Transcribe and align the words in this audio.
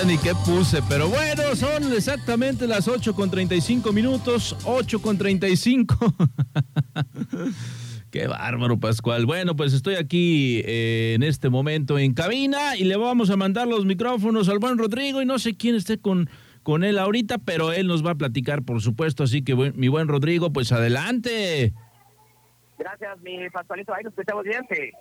sé 0.00 0.06
ni 0.06 0.18
qué 0.18 0.32
puse, 0.44 0.80
pero 0.88 1.08
bueno, 1.08 1.56
son 1.56 1.92
exactamente 1.92 2.66
las 2.66 2.86
8 2.88 3.14
con 3.14 3.30
35 3.30 3.92
minutos, 3.92 4.56
8 4.64 5.00
con 5.00 5.18
35. 5.18 5.96
Qué 8.10 8.26
bárbaro, 8.26 8.78
Pascual. 8.78 9.26
Bueno, 9.26 9.56
pues 9.56 9.72
estoy 9.72 9.96
aquí 9.96 10.62
eh, 10.64 11.14
en 11.14 11.22
este 11.22 11.48
momento 11.48 11.98
en 11.98 12.14
cabina 12.14 12.76
y 12.76 12.84
le 12.84 12.96
vamos 12.96 13.30
a 13.30 13.36
mandar 13.36 13.66
los 13.66 13.84
micrófonos 13.86 14.48
al 14.48 14.58
buen 14.58 14.78
Rodrigo 14.78 15.20
y 15.20 15.26
no 15.26 15.38
sé 15.38 15.56
quién 15.56 15.74
esté 15.74 15.98
con, 15.98 16.30
con 16.62 16.84
él 16.84 16.98
ahorita, 16.98 17.38
pero 17.38 17.72
él 17.72 17.86
nos 17.86 18.04
va 18.06 18.12
a 18.12 18.16
platicar, 18.16 18.62
por 18.62 18.80
supuesto. 18.80 19.24
Así 19.24 19.42
que, 19.42 19.54
mi 19.54 19.88
buen 19.88 20.06
Rodrigo, 20.06 20.52
pues 20.52 20.70
adelante. 20.70 21.72
Gracias, 22.78 23.20
mi 23.20 23.48
Pascualito. 23.50 23.92
Ahí 23.94 24.04
nos 24.04 24.12
escuchamos 24.12 24.44
bien, 24.44 24.64
sí. 24.70 24.92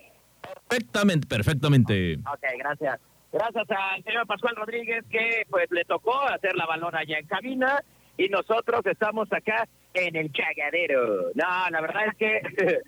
Perfectamente, 0.68 1.28
perfectamente. 1.28 2.16
Ok, 2.16 2.44
gracias. 2.58 3.00
Gracias 3.32 3.66
al 3.70 4.04
señor 4.04 4.26
Pascual 4.26 4.56
Rodríguez 4.56 5.04
que 5.10 5.46
pues 5.50 5.70
le 5.72 5.84
tocó 5.86 6.20
hacer 6.22 6.56
la 6.56 6.66
balona 6.66 7.00
allá 7.00 7.20
en 7.20 7.28
cabina 7.28 7.84
y 8.18 8.30
nosotros 8.30 8.82
estamos 8.86 9.32
acá 9.32 9.68
en 9.94 10.16
el 10.16 10.32
cagadero. 10.32 11.32
No, 11.36 11.70
la 11.70 11.82
verdad 11.82 12.08
es 12.08 12.16
que 12.18 12.42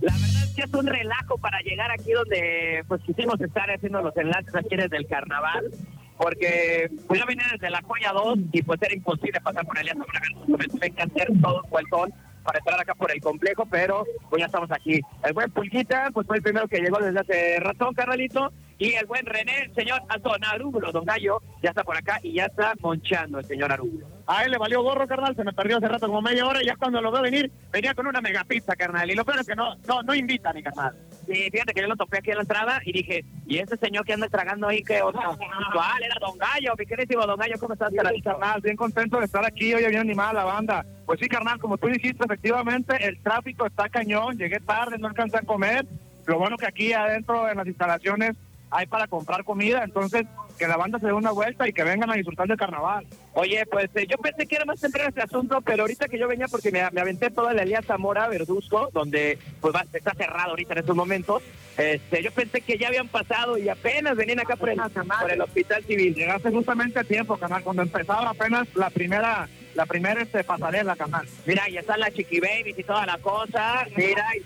la 0.00 0.12
verdad 0.12 0.44
es 0.44 0.52
que 0.54 0.62
es 0.62 0.74
un 0.74 0.86
relajo 0.86 1.38
para 1.38 1.60
llegar 1.60 1.90
aquí 1.90 2.12
donde 2.12 2.84
pues 2.86 3.02
quisimos 3.02 3.40
estar 3.40 3.70
haciendo 3.70 4.02
los 4.02 4.16
enlaces 4.16 4.54
aquí 4.54 4.76
desde 4.76 4.96
el 4.96 5.06
carnaval. 5.06 5.70
Porque 6.16 6.90
pues, 7.06 7.20
yo 7.20 7.26
vine 7.26 7.44
desde 7.52 7.70
la 7.70 7.80
Joya 7.82 8.12
2 8.12 8.38
y 8.52 8.62
pues 8.62 8.82
era 8.82 8.92
imposible 8.92 9.40
pasar 9.40 9.64
por 9.64 9.78
el 9.78 9.88
Tuve 9.88 10.90
que 10.90 11.02
hacer 11.02 11.28
todo 11.40 11.62
un 11.62 11.70
vueltón 11.70 12.12
para 12.42 12.58
entrar 12.58 12.80
acá 12.80 12.94
por 12.94 13.12
el 13.12 13.20
complejo, 13.20 13.66
pero 13.70 14.04
pues 14.28 14.40
ya 14.40 14.46
estamos 14.46 14.70
aquí. 14.72 15.00
El 15.22 15.32
buen 15.32 15.50
Pulquita, 15.50 16.10
pues 16.12 16.26
fue 16.26 16.36
el 16.36 16.42
primero 16.42 16.66
que 16.66 16.80
llegó 16.80 16.98
desde 16.98 17.20
hace 17.20 17.60
rato, 17.60 17.92
carnalito, 17.94 18.52
y 18.78 18.94
el 18.94 19.06
buen 19.06 19.26
René, 19.26 19.64
el 19.64 19.74
señor 19.74 20.02
Don 20.22 20.44
Arúgulo, 20.44 20.92
don 20.92 21.04
Gallo, 21.04 21.42
ya 21.62 21.70
está 21.70 21.82
por 21.82 21.96
acá 21.96 22.20
y 22.22 22.34
ya 22.34 22.46
está 22.46 22.74
monchando 22.80 23.40
el 23.40 23.44
señor 23.44 23.72
Arúgulo. 23.72 24.06
A 24.26 24.44
él 24.44 24.52
le 24.52 24.58
valió 24.58 24.82
gorro, 24.82 25.08
carnal, 25.08 25.34
se 25.34 25.42
me 25.42 25.52
perdió 25.52 25.78
hace 25.78 25.88
rato 25.88 26.06
como 26.06 26.22
media 26.22 26.46
hora 26.46 26.62
y 26.62 26.66
ya 26.66 26.76
cuando 26.76 27.00
lo 27.00 27.10
veo 27.10 27.22
venir, 27.22 27.50
venía 27.72 27.94
con 27.94 28.06
una 28.06 28.20
megapizza, 28.20 28.76
carnal. 28.76 29.10
Y 29.10 29.14
lo 29.14 29.24
peor 29.24 29.40
es 29.40 29.46
que 29.46 29.56
no, 29.56 29.74
no, 29.88 30.02
no 30.02 30.14
invita 30.14 30.52
ni 30.52 30.62
carnal. 30.62 30.94
Sí, 31.26 31.48
fíjate 31.50 31.74
que 31.74 31.80
yo 31.80 31.88
lo 31.88 31.96
topé 31.96 32.18
aquí 32.18 32.30
en 32.30 32.36
la 32.36 32.42
entrada 32.42 32.80
y 32.84 32.92
dije, 32.92 33.24
¿y 33.46 33.58
ese 33.58 33.76
señor 33.78 34.04
que 34.04 34.12
anda 34.12 34.28
tragando 34.28 34.68
ahí 34.68 34.82
qué 34.84 35.02
otra? 35.02 35.30
¿Cuál? 35.72 36.02
Era 36.02 36.16
Don 36.20 36.38
Gallo, 36.38 36.74
mi 36.78 36.86
querido 36.86 37.26
Don 37.26 37.38
Gallo, 37.38 37.58
¿cómo 37.58 37.72
estás, 37.72 37.92
carnal? 37.92 38.22
carnal? 38.22 38.60
Bien 38.60 38.76
contento 38.76 39.18
de 39.18 39.24
estar 39.24 39.44
aquí, 39.44 39.74
hoy 39.74 39.86
bien 39.86 40.02
animada 40.02 40.34
la 40.34 40.44
banda. 40.44 40.86
Pues 41.04 41.18
sí, 41.18 41.28
carnal, 41.28 41.58
como 41.58 41.78
tú 41.78 41.88
dijiste, 41.88 42.24
efectivamente, 42.24 42.96
el 43.00 43.20
tráfico 43.22 43.66
está 43.66 43.88
cañón, 43.88 44.36
llegué 44.38 44.60
tarde, 44.60 44.98
no 44.98 45.08
alcancé 45.08 45.38
a 45.38 45.42
comer. 45.42 45.86
Lo 46.26 46.38
bueno 46.38 46.58
que 46.58 46.66
aquí 46.66 46.92
adentro 46.92 47.48
en 47.48 47.56
las 47.56 47.66
instalaciones 47.66 48.36
hay 48.70 48.86
para 48.86 49.06
comprar 49.06 49.44
comida, 49.44 49.82
entonces 49.84 50.26
que 50.58 50.66
la 50.66 50.76
banda 50.76 50.98
se 50.98 51.06
dé 51.06 51.12
una 51.12 51.30
vuelta 51.30 51.68
y 51.68 51.72
que 51.72 51.84
vengan 51.84 52.10
a 52.10 52.14
disfrutar 52.14 52.48
del 52.48 52.56
carnaval. 52.56 53.06
Oye, 53.34 53.64
pues 53.66 53.88
eh, 53.94 54.06
yo 54.08 54.18
pensé 54.18 54.46
que 54.46 54.56
era 54.56 54.64
más 54.64 54.80
temprano 54.80 55.08
este 55.08 55.22
asunto, 55.22 55.60
pero 55.60 55.82
ahorita 55.84 56.08
que 56.08 56.18
yo 56.18 56.26
venía, 56.26 56.48
porque 56.48 56.72
me, 56.72 56.80
aventé 56.80 57.30
toda 57.30 57.54
la 57.54 57.62
Alianza 57.62 57.96
Mora 57.96 58.28
Verduzco, 58.28 58.90
donde 58.92 59.38
pues 59.60 59.74
está 59.92 60.14
cerrado 60.14 60.50
ahorita 60.50 60.72
en 60.72 60.78
estos 60.80 60.96
momentos, 60.96 61.42
este, 61.76 62.22
yo 62.22 62.32
pensé 62.32 62.60
que 62.60 62.76
ya 62.76 62.88
habían 62.88 63.06
pasado 63.06 63.56
y 63.56 63.68
apenas 63.68 64.16
venían 64.16 64.40
acá 64.40 64.56
por 64.56 64.68
el, 64.68 64.80
por 64.80 65.30
el 65.30 65.40
Hospital 65.40 65.84
Civil. 65.84 66.14
Llegaste 66.14 66.50
justamente 66.50 66.98
a 66.98 67.04
tiempo, 67.04 67.36
canal, 67.36 67.62
cuando 67.62 67.82
empezaba 67.82 68.30
apenas 68.30 68.66
la 68.74 68.90
primera 68.90 69.48
la 69.78 69.86
primera 69.86 70.20
este 70.20 70.42
pasarela, 70.42 70.96
canal. 70.96 71.24
Mira, 71.46 71.68
ya 71.68 71.78
están 71.78 72.00
las 72.00 72.12
Chiqui 72.12 72.40
Babies 72.40 72.76
y 72.76 72.82
toda 72.82 73.06
la 73.06 73.16
cosa. 73.18 73.86
Mira, 73.96 74.26
y 74.36 74.42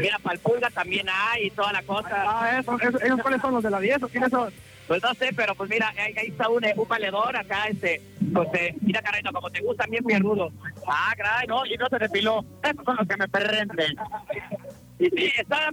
mira, 0.00 0.18
Palpulga 0.18 0.70
también 0.70 1.06
hay 1.08 1.46
y 1.46 1.50
toda 1.50 1.72
la 1.72 1.84
cosa. 1.84 2.10
Ah, 2.10 2.58
eso, 2.58 2.76
¿Ellos 3.00 3.20
cuáles 3.22 3.40
son 3.40 3.54
los 3.54 3.62
de 3.62 3.70
la 3.70 3.78
10 3.78 4.02
o 4.02 4.08
quiénes 4.08 4.30
son? 4.30 4.52
Pues 4.88 5.00
no 5.00 5.14
sé, 5.14 5.30
pero 5.36 5.54
pues 5.54 5.70
mira, 5.70 5.94
ahí, 5.96 6.26
está 6.26 6.48
un, 6.48 6.64
un 6.76 6.88
valedor 6.88 7.36
acá, 7.36 7.68
este, 7.68 8.02
pues 8.34 8.48
eh, 8.54 8.74
mira 8.80 9.00
carrito, 9.02 9.30
como 9.32 9.50
te 9.50 9.60
gusta 9.60 9.86
bien 9.86 10.02
piernudo. 10.02 10.50
Ah, 10.88 11.14
caray, 11.16 11.46
no, 11.46 11.64
y 11.64 11.76
no 11.76 11.88
se 11.88 11.98
depiló. 12.00 12.44
Esos 12.64 12.84
son 12.84 12.96
los 12.96 13.06
que 13.06 13.16
me 13.16 13.28
perrenden. 13.28 13.94
Y 14.98 15.10
sí, 15.10 15.32
está 15.38 15.70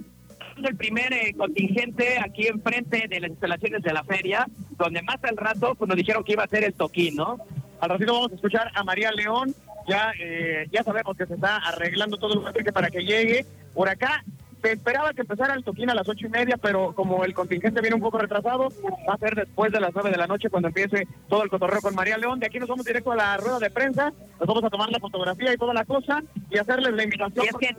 el 0.62 0.76
primer 0.76 1.12
eh, 1.12 1.34
contingente 1.36 2.20
aquí 2.20 2.46
enfrente 2.46 3.08
de 3.08 3.18
las 3.18 3.30
instalaciones 3.30 3.82
de 3.82 3.92
la 3.92 4.04
feria, 4.04 4.46
donde 4.78 5.02
más 5.02 5.18
al 5.24 5.36
rato 5.36 5.74
pues 5.74 5.88
nos 5.88 5.96
dijeron 5.96 6.22
que 6.22 6.34
iba 6.34 6.44
a 6.44 6.48
ser 6.48 6.62
el 6.62 6.74
toquín, 6.74 7.16
¿no? 7.16 7.38
Al 7.80 7.90
ratito 7.90 8.12
vamos 8.12 8.32
a 8.32 8.34
escuchar 8.34 8.70
a 8.74 8.84
María 8.84 9.10
León. 9.10 9.54
Ya, 9.88 10.12
eh, 10.18 10.66
ya 10.70 10.84
sabemos 10.84 11.16
que 11.16 11.26
se 11.26 11.34
está 11.34 11.56
arreglando 11.56 12.18
todo 12.18 12.34
el 12.34 12.42
paquete 12.42 12.72
para 12.72 12.90
que 12.90 13.02
llegue. 13.02 13.46
Por 13.74 13.88
acá 13.88 14.22
se 14.62 14.72
esperaba 14.72 15.12
que 15.12 15.22
empezara 15.22 15.54
el 15.54 15.64
toquín 15.64 15.90
a 15.90 15.94
las 15.94 16.08
ocho 16.08 16.26
y 16.26 16.30
media, 16.30 16.56
pero 16.56 16.92
como 16.94 17.24
el 17.24 17.34
contingente 17.34 17.80
viene 17.80 17.96
un 17.96 18.02
poco 18.02 18.18
retrasado, 18.18 18.68
va 19.08 19.14
a 19.14 19.18
ser 19.18 19.34
después 19.34 19.72
de 19.72 19.80
las 19.80 19.90
nueve 19.94 20.10
de 20.10 20.16
la 20.16 20.26
noche 20.26 20.50
cuando 20.50 20.68
empiece 20.68 21.06
todo 21.28 21.42
el 21.42 21.50
cotorreo 21.50 21.80
con 21.80 21.94
María 21.94 22.18
León. 22.18 22.38
De 22.40 22.46
aquí 22.46 22.58
nos 22.58 22.68
vamos 22.68 22.84
directo 22.84 23.12
a 23.12 23.16
la 23.16 23.36
rueda 23.36 23.58
de 23.58 23.70
prensa, 23.70 24.12
nos 24.38 24.48
vamos 24.48 24.64
a 24.64 24.70
tomar 24.70 24.90
la 24.90 24.98
fotografía 24.98 25.52
y 25.52 25.56
toda 25.56 25.74
la 25.74 25.84
cosa 25.84 26.22
y 26.50 26.58
hacerles 26.58 26.92
la 26.94 27.04
invitación. 27.04 27.46
es, 27.46 27.56
que, 27.56 27.76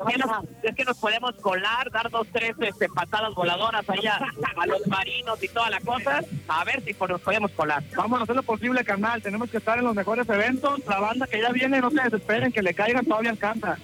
es 0.64 0.76
que 0.76 0.86
nos 0.86 0.98
podemos 0.98 1.34
colar, 1.42 1.92
dar 1.92 2.10
dos, 2.10 2.28
tres 2.32 2.56
este, 2.60 2.90
patadas 2.90 3.34
voladoras 3.34 3.88
allá 3.90 4.20
a 4.58 4.66
los 4.66 4.86
marinos 4.88 5.44
y 5.44 5.48
toda 5.48 5.70
la 5.70 5.80
cosa, 5.82 6.22
a 6.48 6.64
ver 6.64 6.82
si 6.84 6.96
nos 7.08 7.22
podemos 7.22 7.52
colar. 7.52 7.84
Vamos 7.96 8.20
a 8.20 8.24
hacer 8.24 8.36
lo 8.36 8.44
posible, 8.44 8.84
carnal. 8.84 9.22
Tenemos 9.22 9.50
que 9.50 9.58
estar 9.58 9.78
en 9.78 9.86
los 9.86 9.96
mejores 9.96 10.28
eventos. 10.30 10.80
La 10.88 11.00
banda 11.00 11.28
que 11.28 11.42
ya 11.42 11.50
viene, 11.52 11.82
no 11.82 11.92
se 11.92 12.02
desesperen, 12.02 12.52
que 12.52 12.62
le 12.62 12.74
caigan, 12.74 13.06
todavía 13.06 13.32
alcanza. 13.32 13.78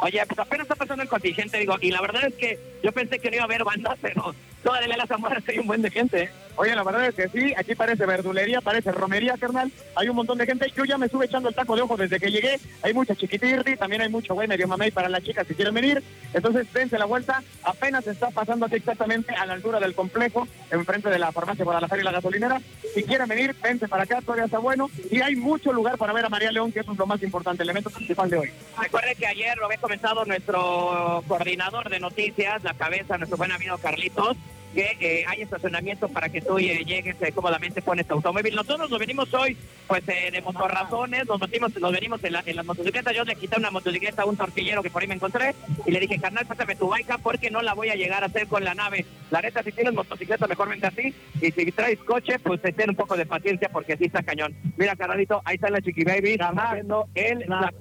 Oye, 0.00 0.24
pues 0.26 0.38
apenas 0.38 0.64
está 0.64 0.74
pasando 0.74 1.02
el 1.02 1.08
contingente, 1.08 1.58
digo, 1.58 1.76
y 1.80 1.90
la 1.90 2.00
verdad 2.00 2.24
es 2.26 2.34
que 2.34 2.58
yo 2.82 2.92
pensé 2.92 3.18
que 3.18 3.30
no 3.30 3.36
iba 3.36 3.44
a 3.44 3.46
haber 3.46 3.64
bandas, 3.64 3.98
pero 4.00 4.34
toda 4.62 4.80
la 4.86 5.06
Zamora 5.06 5.42
hay 5.46 5.58
un 5.58 5.66
buen 5.66 5.82
de 5.82 5.90
gente. 5.90 6.22
¿eh? 6.24 6.30
Oye, 6.58 6.74
la 6.74 6.82
verdad 6.82 7.06
es 7.06 7.14
que 7.14 7.28
sí, 7.28 7.54
aquí 7.56 7.76
parece 7.76 8.04
verdulería, 8.04 8.60
parece 8.60 8.90
romería, 8.90 9.36
carnal. 9.38 9.70
Hay 9.94 10.08
un 10.08 10.16
montón 10.16 10.38
de 10.38 10.44
gente. 10.44 10.72
Yo 10.76 10.84
ya 10.84 10.98
me 10.98 11.06
estuve 11.06 11.26
echando 11.26 11.48
el 11.48 11.54
taco 11.54 11.76
de 11.76 11.82
ojo 11.82 11.96
desde 11.96 12.18
que 12.18 12.32
llegué. 12.32 12.58
Hay 12.82 12.92
mucha 12.92 13.14
chiquitirri, 13.14 13.76
también 13.76 14.02
hay 14.02 14.08
mucho 14.08 14.34
güey 14.34 14.48
medio 14.48 14.66
mamey 14.66 14.90
para 14.90 15.08
las 15.08 15.22
chicas 15.22 15.46
si 15.46 15.54
quieren 15.54 15.72
venir. 15.72 16.02
Entonces, 16.34 16.66
dense 16.72 16.98
la 16.98 17.04
vuelta. 17.04 17.44
Apenas 17.62 18.04
está 18.08 18.30
pasando 18.30 18.66
aquí 18.66 18.74
exactamente 18.74 19.32
a 19.36 19.46
la 19.46 19.52
altura 19.52 19.78
del 19.78 19.94
complejo, 19.94 20.48
enfrente 20.72 21.08
de 21.10 21.20
la 21.20 21.30
farmacia 21.30 21.64
Guadalajara 21.64 22.02
y 22.02 22.04
la 22.04 22.10
gasolinera. 22.10 22.60
Si 22.92 23.04
quieren 23.04 23.28
venir, 23.28 23.54
vente 23.62 23.86
para 23.86 24.02
acá, 24.02 24.20
todavía 24.20 24.46
está 24.46 24.58
bueno. 24.58 24.90
Y 25.12 25.20
hay 25.20 25.36
mucho 25.36 25.72
lugar 25.72 25.96
para 25.96 26.12
ver 26.12 26.24
a 26.24 26.28
María 26.28 26.50
León, 26.50 26.72
que 26.72 26.80
eso 26.80 26.90
es 26.90 26.98
lo 26.98 27.06
más 27.06 27.22
importante, 27.22 27.62
el 27.62 27.68
elemento 27.68 27.90
principal 27.90 28.30
de 28.30 28.38
hoy. 28.38 28.50
Recuerde 28.76 29.14
que 29.14 29.28
ayer 29.28 29.56
lo 29.58 29.66
había 29.66 29.78
comentado 29.78 30.24
nuestro 30.24 31.22
coordinador 31.28 31.88
de 31.88 32.00
noticias, 32.00 32.64
la 32.64 32.74
cabeza, 32.74 33.16
nuestro 33.16 33.36
buen 33.36 33.52
amigo 33.52 33.78
Carlitos 33.78 34.36
que 34.74 34.96
eh, 35.00 35.24
hay 35.26 35.42
estacionamiento 35.42 36.08
para 36.08 36.28
que 36.28 36.40
tú 36.40 36.58
eh, 36.58 36.84
llegues 36.84 37.16
eh, 37.20 37.32
cómodamente 37.32 37.82
con 37.82 37.98
este 37.98 38.12
automóvil. 38.12 38.54
Nosotros 38.54 38.90
nos 38.90 38.98
venimos 38.98 39.32
hoy, 39.34 39.56
pues 39.86 40.04
de 40.06 40.42
motorrazones, 40.44 41.26
nos, 41.26 41.40
metimos, 41.40 41.74
nos 41.80 41.92
venimos 41.92 42.22
en, 42.24 42.32
la, 42.32 42.42
en 42.44 42.56
las 42.56 42.66
motocicletas. 42.66 43.14
Yo 43.14 43.24
le 43.24 43.36
quité 43.36 43.56
una 43.58 43.70
motocicleta 43.70 44.22
a 44.22 44.26
un 44.26 44.36
tortillero 44.36 44.82
que 44.82 44.90
por 44.90 45.02
ahí 45.02 45.08
me 45.08 45.14
encontré 45.14 45.54
y 45.86 45.90
le 45.90 46.00
dije, 46.00 46.18
carnal, 46.18 46.46
pásame 46.46 46.76
tu 46.76 46.88
baica 46.88 47.18
porque 47.18 47.50
no 47.50 47.62
la 47.62 47.74
voy 47.74 47.88
a 47.88 47.94
llegar 47.94 48.22
a 48.22 48.26
hacer 48.26 48.46
con 48.46 48.64
la 48.64 48.74
nave. 48.74 49.04
La 49.30 49.40
neta, 49.40 49.62
si 49.62 49.72
tienes 49.72 49.94
motocicleta, 49.94 50.46
mejor 50.46 50.68
vente 50.68 50.86
así. 50.86 51.14
Y 51.40 51.50
si 51.50 51.72
traes 51.72 51.98
coche, 52.00 52.38
pues 52.38 52.60
ten 52.62 52.90
un 52.90 52.96
poco 52.96 53.16
de 53.16 53.26
paciencia 53.26 53.68
porque 53.70 53.96
sí 53.96 54.04
está 54.04 54.22
cañón. 54.22 54.54
Mira, 54.76 54.96
carnalito, 54.96 55.42
ahí 55.44 55.56
está 55.56 55.70
la 55.70 55.80
Chiqui 55.80 56.04
Baby, 56.04 56.38
haciendo 56.40 57.08
el 57.14 57.44
la, 57.48 57.72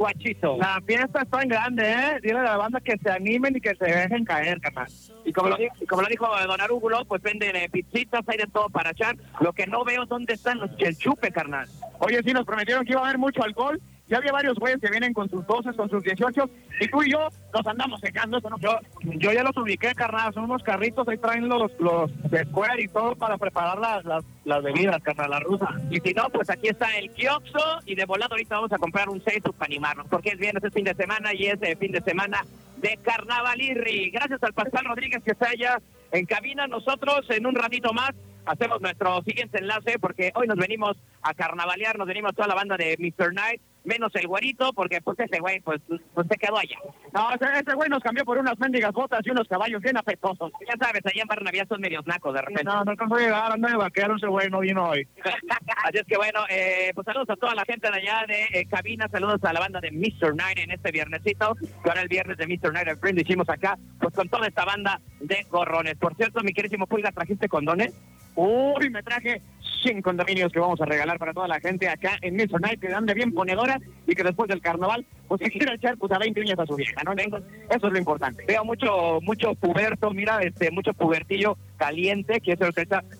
La 0.57 0.81
fiesta 0.85 1.21
está 1.21 1.41
en 1.41 1.49
grande, 1.49 1.83
¿eh? 1.91 2.19
Dile 2.21 2.39
a 2.39 2.43
la 2.43 2.57
banda 2.57 2.79
que 2.79 2.97
se 2.97 3.09
animen 3.09 3.55
y 3.55 3.61
que 3.61 3.75
se 3.75 3.85
dejen 3.85 4.25
caer, 4.25 4.59
carnal. 4.59 4.87
Y 5.25 5.33
como 5.33 5.49
lo, 5.49 5.57
como 5.87 6.01
lo 6.01 6.07
dijo 6.07 6.27
Don 6.47 6.61
Pues 7.07 7.21
venden 7.21 7.55
eh, 7.55 7.69
pizzitas, 7.71 8.21
hay 8.27 8.37
de 8.37 8.47
todo 8.47 8.69
para 8.69 8.91
echar. 8.91 9.15
Lo 9.39 9.53
que 9.53 9.67
no 9.67 9.83
veo, 9.83 10.05
¿dónde 10.05 10.33
están 10.33 10.59
los 10.59 10.69
el 10.79 10.97
chupe, 10.97 11.31
carnal? 11.31 11.67
Oye, 11.99 12.21
sí, 12.23 12.33
nos 12.33 12.45
prometieron 12.45 12.85
que 12.85 12.91
iba 12.91 13.01
a 13.01 13.05
haber 13.05 13.17
mucho 13.17 13.43
alcohol. 13.43 13.79
Ya 14.09 14.17
había 14.17 14.31
varios 14.31 14.57
güeyes 14.57 14.79
que 14.79 14.89
vienen 14.89 15.11
con 15.11 15.29
sus 15.29 15.45
12, 15.45 15.73
con 15.73 15.89
sus 15.89 16.01
18, 16.01 16.49
y 16.79 16.87
tú 16.87 17.03
y 17.03 17.11
yo 17.11 17.27
nos 17.53 17.67
andamos 17.67 17.99
secando. 17.99 18.37
Eso 18.37 18.49
no? 18.49 18.57
yo, 18.57 18.79
yo 19.01 19.33
ya 19.33 19.43
los 19.43 19.57
ubiqué, 19.57 19.93
carnal. 19.95 20.33
Son 20.33 20.45
unos 20.45 20.63
carritos, 20.63 21.05
ahí 21.09 21.17
traen 21.17 21.49
los, 21.49 21.69
los 21.79 22.09
de 22.31 22.47
y 22.79 22.87
todo 22.87 23.15
para 23.15 23.37
preparar 23.37 23.77
las, 23.77 24.05
las, 24.05 24.23
las 24.45 24.63
bebidas, 24.63 25.01
carnal, 25.03 25.31
la 25.31 25.39
rusa. 25.41 25.67
Y 25.89 25.99
si 25.99 26.13
no, 26.13 26.29
pues 26.29 26.49
aquí 26.49 26.69
está 26.69 26.97
el 26.97 27.11
kiosco, 27.11 27.59
y 27.85 27.95
de 27.95 28.05
volado 28.05 28.35
ahorita 28.35 28.55
vamos 28.55 28.71
a 28.71 28.77
comprar 28.77 29.09
un 29.09 29.21
seis 29.25 29.41
para 29.41 29.65
animarnos, 29.65 30.07
porque 30.09 30.29
es 30.29 30.37
viernes, 30.37 30.63
es 30.63 30.73
fin 30.73 30.85
de 30.85 30.93
semana, 30.93 31.33
y 31.33 31.47
es 31.47 31.59
fin 31.77 31.91
de 31.91 32.01
semana 32.01 32.45
de 32.77 32.97
Carnavalirri. 33.03 34.09
Gracias 34.11 34.41
al 34.41 34.53
Pascual 34.53 34.85
Rodríguez 34.85 35.21
que 35.23 35.31
está 35.31 35.49
allá 35.49 35.81
en 36.11 36.25
cabina. 36.25 36.67
Nosotros 36.67 37.25
en 37.29 37.45
un 37.45 37.55
ratito 37.55 37.93
más 37.93 38.11
hacemos 38.45 38.81
nuestro 38.81 39.21
siguiente 39.23 39.59
enlace 39.59 39.99
porque 39.99 40.31
hoy 40.35 40.47
nos 40.47 40.57
venimos 40.57 40.97
a 41.21 41.33
carnavalear, 41.33 41.97
nos 41.97 42.07
venimos 42.07 42.33
toda 42.33 42.47
la 42.47 42.55
banda 42.55 42.77
de 42.77 42.95
Mr. 42.97 43.33
Night 43.33 43.61
menos 43.87 44.13
el 44.15 44.27
güerito, 44.27 44.73
porque 44.73 45.01
pues 45.01 45.19
ese 45.19 45.39
güey 45.39 45.61
pues, 45.61 45.81
pues 46.13 46.27
se 46.27 46.37
quedó 46.37 46.57
allá. 46.57 46.77
No, 47.13 47.29
ese, 47.31 47.73
güey 47.73 47.89
nos 47.89 48.03
cambió 48.03 48.25
por 48.25 48.37
unas 48.37 48.59
mendigas 48.59 48.91
botas 48.91 49.21
y 49.25 49.31
unos 49.31 49.47
caballos 49.47 49.81
bien 49.81 49.97
apetosos. 49.97 50.51
Ya 50.67 50.75
sabes, 50.79 51.01
allá 51.05 51.21
en 51.21 51.27
Barnavía 51.27 51.65
son 51.67 51.81
medios 51.81 52.05
nacos 52.05 52.33
de 52.33 52.41
repente. 52.41 52.63
No, 52.63 52.83
no 52.83 52.91
alcanzó 52.91 53.15
a 53.15 53.19
llegar, 53.19 53.51
anda 53.51 53.69
de 53.69 53.77
vaquero, 53.77 54.17
ese 54.17 54.27
güey 54.27 54.49
no 54.49 54.59
vino 54.59 54.89
hoy. 54.89 55.07
Así 55.85 55.97
es 55.97 56.05
que 56.05 56.17
bueno, 56.17 56.41
eh, 56.49 56.91
pues 56.93 57.05
saludos 57.05 57.29
a 57.29 57.35
toda 57.37 57.55
la 57.55 57.63
gente 57.65 57.89
de 57.89 57.97
allá 57.97 58.25
de 58.27 58.59
eh, 58.59 58.65
cabina, 58.69 59.07
saludos 59.09 59.43
a 59.43 59.53
la 59.53 59.61
banda 59.61 59.79
de 59.79 59.91
Mr. 59.91 60.35
Night 60.35 60.59
en 60.59 60.71
este 60.71 60.91
viernesito, 60.91 61.55
que 61.55 61.89
ahora 61.89 62.01
el 62.01 62.09
viernes 62.09 62.37
de 62.37 62.45
Mr. 62.45 62.87
El 62.87 62.97
Friend 62.97 63.19
hicimos 63.19 63.49
acá, 63.49 63.77
pues 63.99 64.13
con 64.13 64.27
toda 64.27 64.47
esta 64.47 64.65
banda 64.65 64.99
de 65.21 65.45
gorrones. 65.49 65.95
Por 65.95 66.15
cierto, 66.15 66.41
mi 66.43 66.53
querísimo 66.53 66.87
Pulga, 66.87 67.11
¿trajiste 67.11 67.47
condones? 67.47 67.93
Uy, 68.35 68.91
me 68.91 69.01
traje 69.01 69.41
100 69.87 70.01
condominios 70.01 70.51
que 70.51 70.59
vamos 70.59 70.81
a 70.81 70.85
regalar 70.85 71.17
para 71.17 71.33
toda 71.33 71.47
la 71.47 71.61
gente 71.61 71.87
acá 71.87 72.17
en 72.21 72.35
Mr. 72.35 72.59
Night, 72.59 72.81
que 72.81 72.93
ande 72.93 73.13
bien 73.13 73.33
ponedora 73.33 73.79
y 74.05 74.15
que 74.15 74.23
después 74.23 74.49
del 74.49 74.61
carnaval, 74.61 75.05
pues 75.29 75.39
se 75.43 75.49
quiera 75.49 75.75
echar 75.75 75.97
pues 75.97 76.11
a 76.11 76.17
20 76.17 76.41
uñas 76.41 76.59
a 76.59 76.65
su 76.65 76.75
vieja, 76.75 77.01
¿no? 77.05 77.13
Eso 77.13 77.87
es 77.87 77.93
lo 77.93 77.97
importante. 77.97 78.43
Veo 78.45 78.65
mucho, 78.65 79.19
mucho 79.21 79.55
puberto, 79.55 80.11
mira, 80.11 80.41
este, 80.41 80.71
mucho 80.71 80.93
pubertillo 80.93 81.57
caliente, 81.77 82.41
que 82.41 82.53
eso 82.53 82.65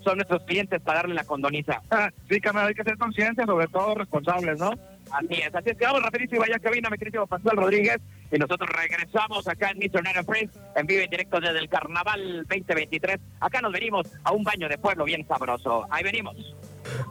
son 0.00 0.16
nuestros 0.16 0.42
clientes 0.44 0.80
para 0.82 1.00
darle 1.00 1.14
la 1.14 1.24
condoniza. 1.24 1.80
Ah, 1.90 2.10
sí, 2.28 2.38
carnal, 2.38 2.68
hay 2.68 2.74
que 2.74 2.84
ser 2.84 2.98
conscientes, 2.98 3.46
sobre 3.46 3.68
todo 3.68 3.94
responsables, 3.94 4.58
¿no? 4.58 4.72
Así 5.10 5.40
es, 5.40 5.54
así 5.54 5.70
es 5.70 5.78
que 5.78 5.86
vamos 5.86 6.02
rapidísimo 6.02 6.40
vaya 6.40 6.58
cabina, 6.58 6.90
mi 6.90 6.98
querido 6.98 7.26
Pascual 7.26 7.56
Rodríguez, 7.56 7.96
y 8.30 8.38
nosotros 8.38 8.68
regresamos 8.70 9.46
acá 9.48 9.70
en 9.70 9.78
Mr. 9.78 10.02
Night 10.02 10.26
Friends, 10.26 10.52
en 10.76 10.86
vivo 10.86 11.02
y 11.02 11.08
directo 11.08 11.40
desde 11.40 11.58
el 11.58 11.68
Carnaval 11.68 12.46
2023. 12.48 13.18
Acá 13.40 13.60
nos 13.60 13.72
venimos 13.72 14.06
a 14.24 14.32
un 14.32 14.44
baño 14.44 14.68
de 14.68 14.78
pueblo 14.78 15.04
bien 15.04 15.26
sabroso. 15.26 15.86
Ahí 15.90 16.04
venimos. 16.04 16.36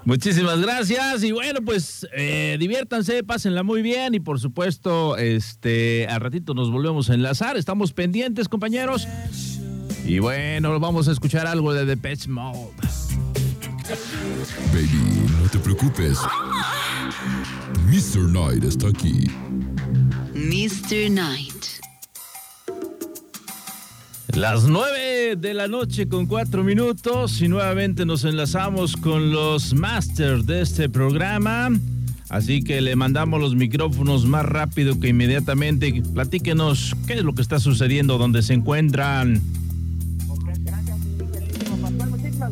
Muchísimas 0.06 0.60
gracias 0.62 1.24
y 1.24 1.31
bueno 1.31 1.60
pues 1.62 2.08
eh, 2.14 2.58
diviértanse, 2.60 3.24
pásenla 3.24 3.62
muy 3.62 3.81
bien 3.81 4.16
y 4.16 4.19
por 4.19 4.40
supuesto 4.40 5.18
este 5.18 6.08
al 6.08 6.22
ratito 6.22 6.56
nos 6.56 6.72
volvemos 6.72 7.10
a 7.10 7.14
enlazar, 7.14 7.58
estamos 7.58 7.94
pendientes 7.94 8.50
compañeros 8.50 9.08
y 10.06 10.18
bueno 10.18 10.80
vamos 10.80 11.08
a 11.08 11.12
escuchar 11.12 11.46
algo 11.46 11.74
de 11.74 11.86
Depeche 11.86 12.28
Mode. 12.30 12.72
Baby, 14.74 15.30
no 15.42 15.50
te 15.50 15.60
preocupes. 15.60 16.19
Mr. 17.86 18.28
Knight 18.30 18.64
está 18.64 18.88
aquí. 18.88 19.28
Mr. 20.47 21.09
Knight. 21.09 21.65
Las 24.33 24.63
nueve 24.63 25.35
de 25.35 25.53
la 25.53 25.67
noche 25.67 26.07
con 26.07 26.25
cuatro 26.25 26.63
minutos 26.63 27.41
y 27.41 27.49
nuevamente 27.49 28.05
nos 28.05 28.23
enlazamos 28.23 28.95
con 28.95 29.33
los 29.33 29.73
masters 29.73 30.45
de 30.45 30.61
este 30.61 30.88
programa. 30.88 31.69
Así 32.29 32.63
que 32.63 32.79
le 32.79 32.95
mandamos 32.95 33.41
los 33.41 33.55
micrófonos 33.55 34.25
más 34.25 34.45
rápido 34.45 34.97
que 35.01 35.09
inmediatamente. 35.09 36.01
Platíquenos 36.13 36.95
qué 37.05 37.15
es 37.15 37.23
lo 37.23 37.33
que 37.33 37.41
está 37.41 37.59
sucediendo, 37.59 38.17
dónde 38.17 38.41
se 38.41 38.53
encuentran. 38.53 39.41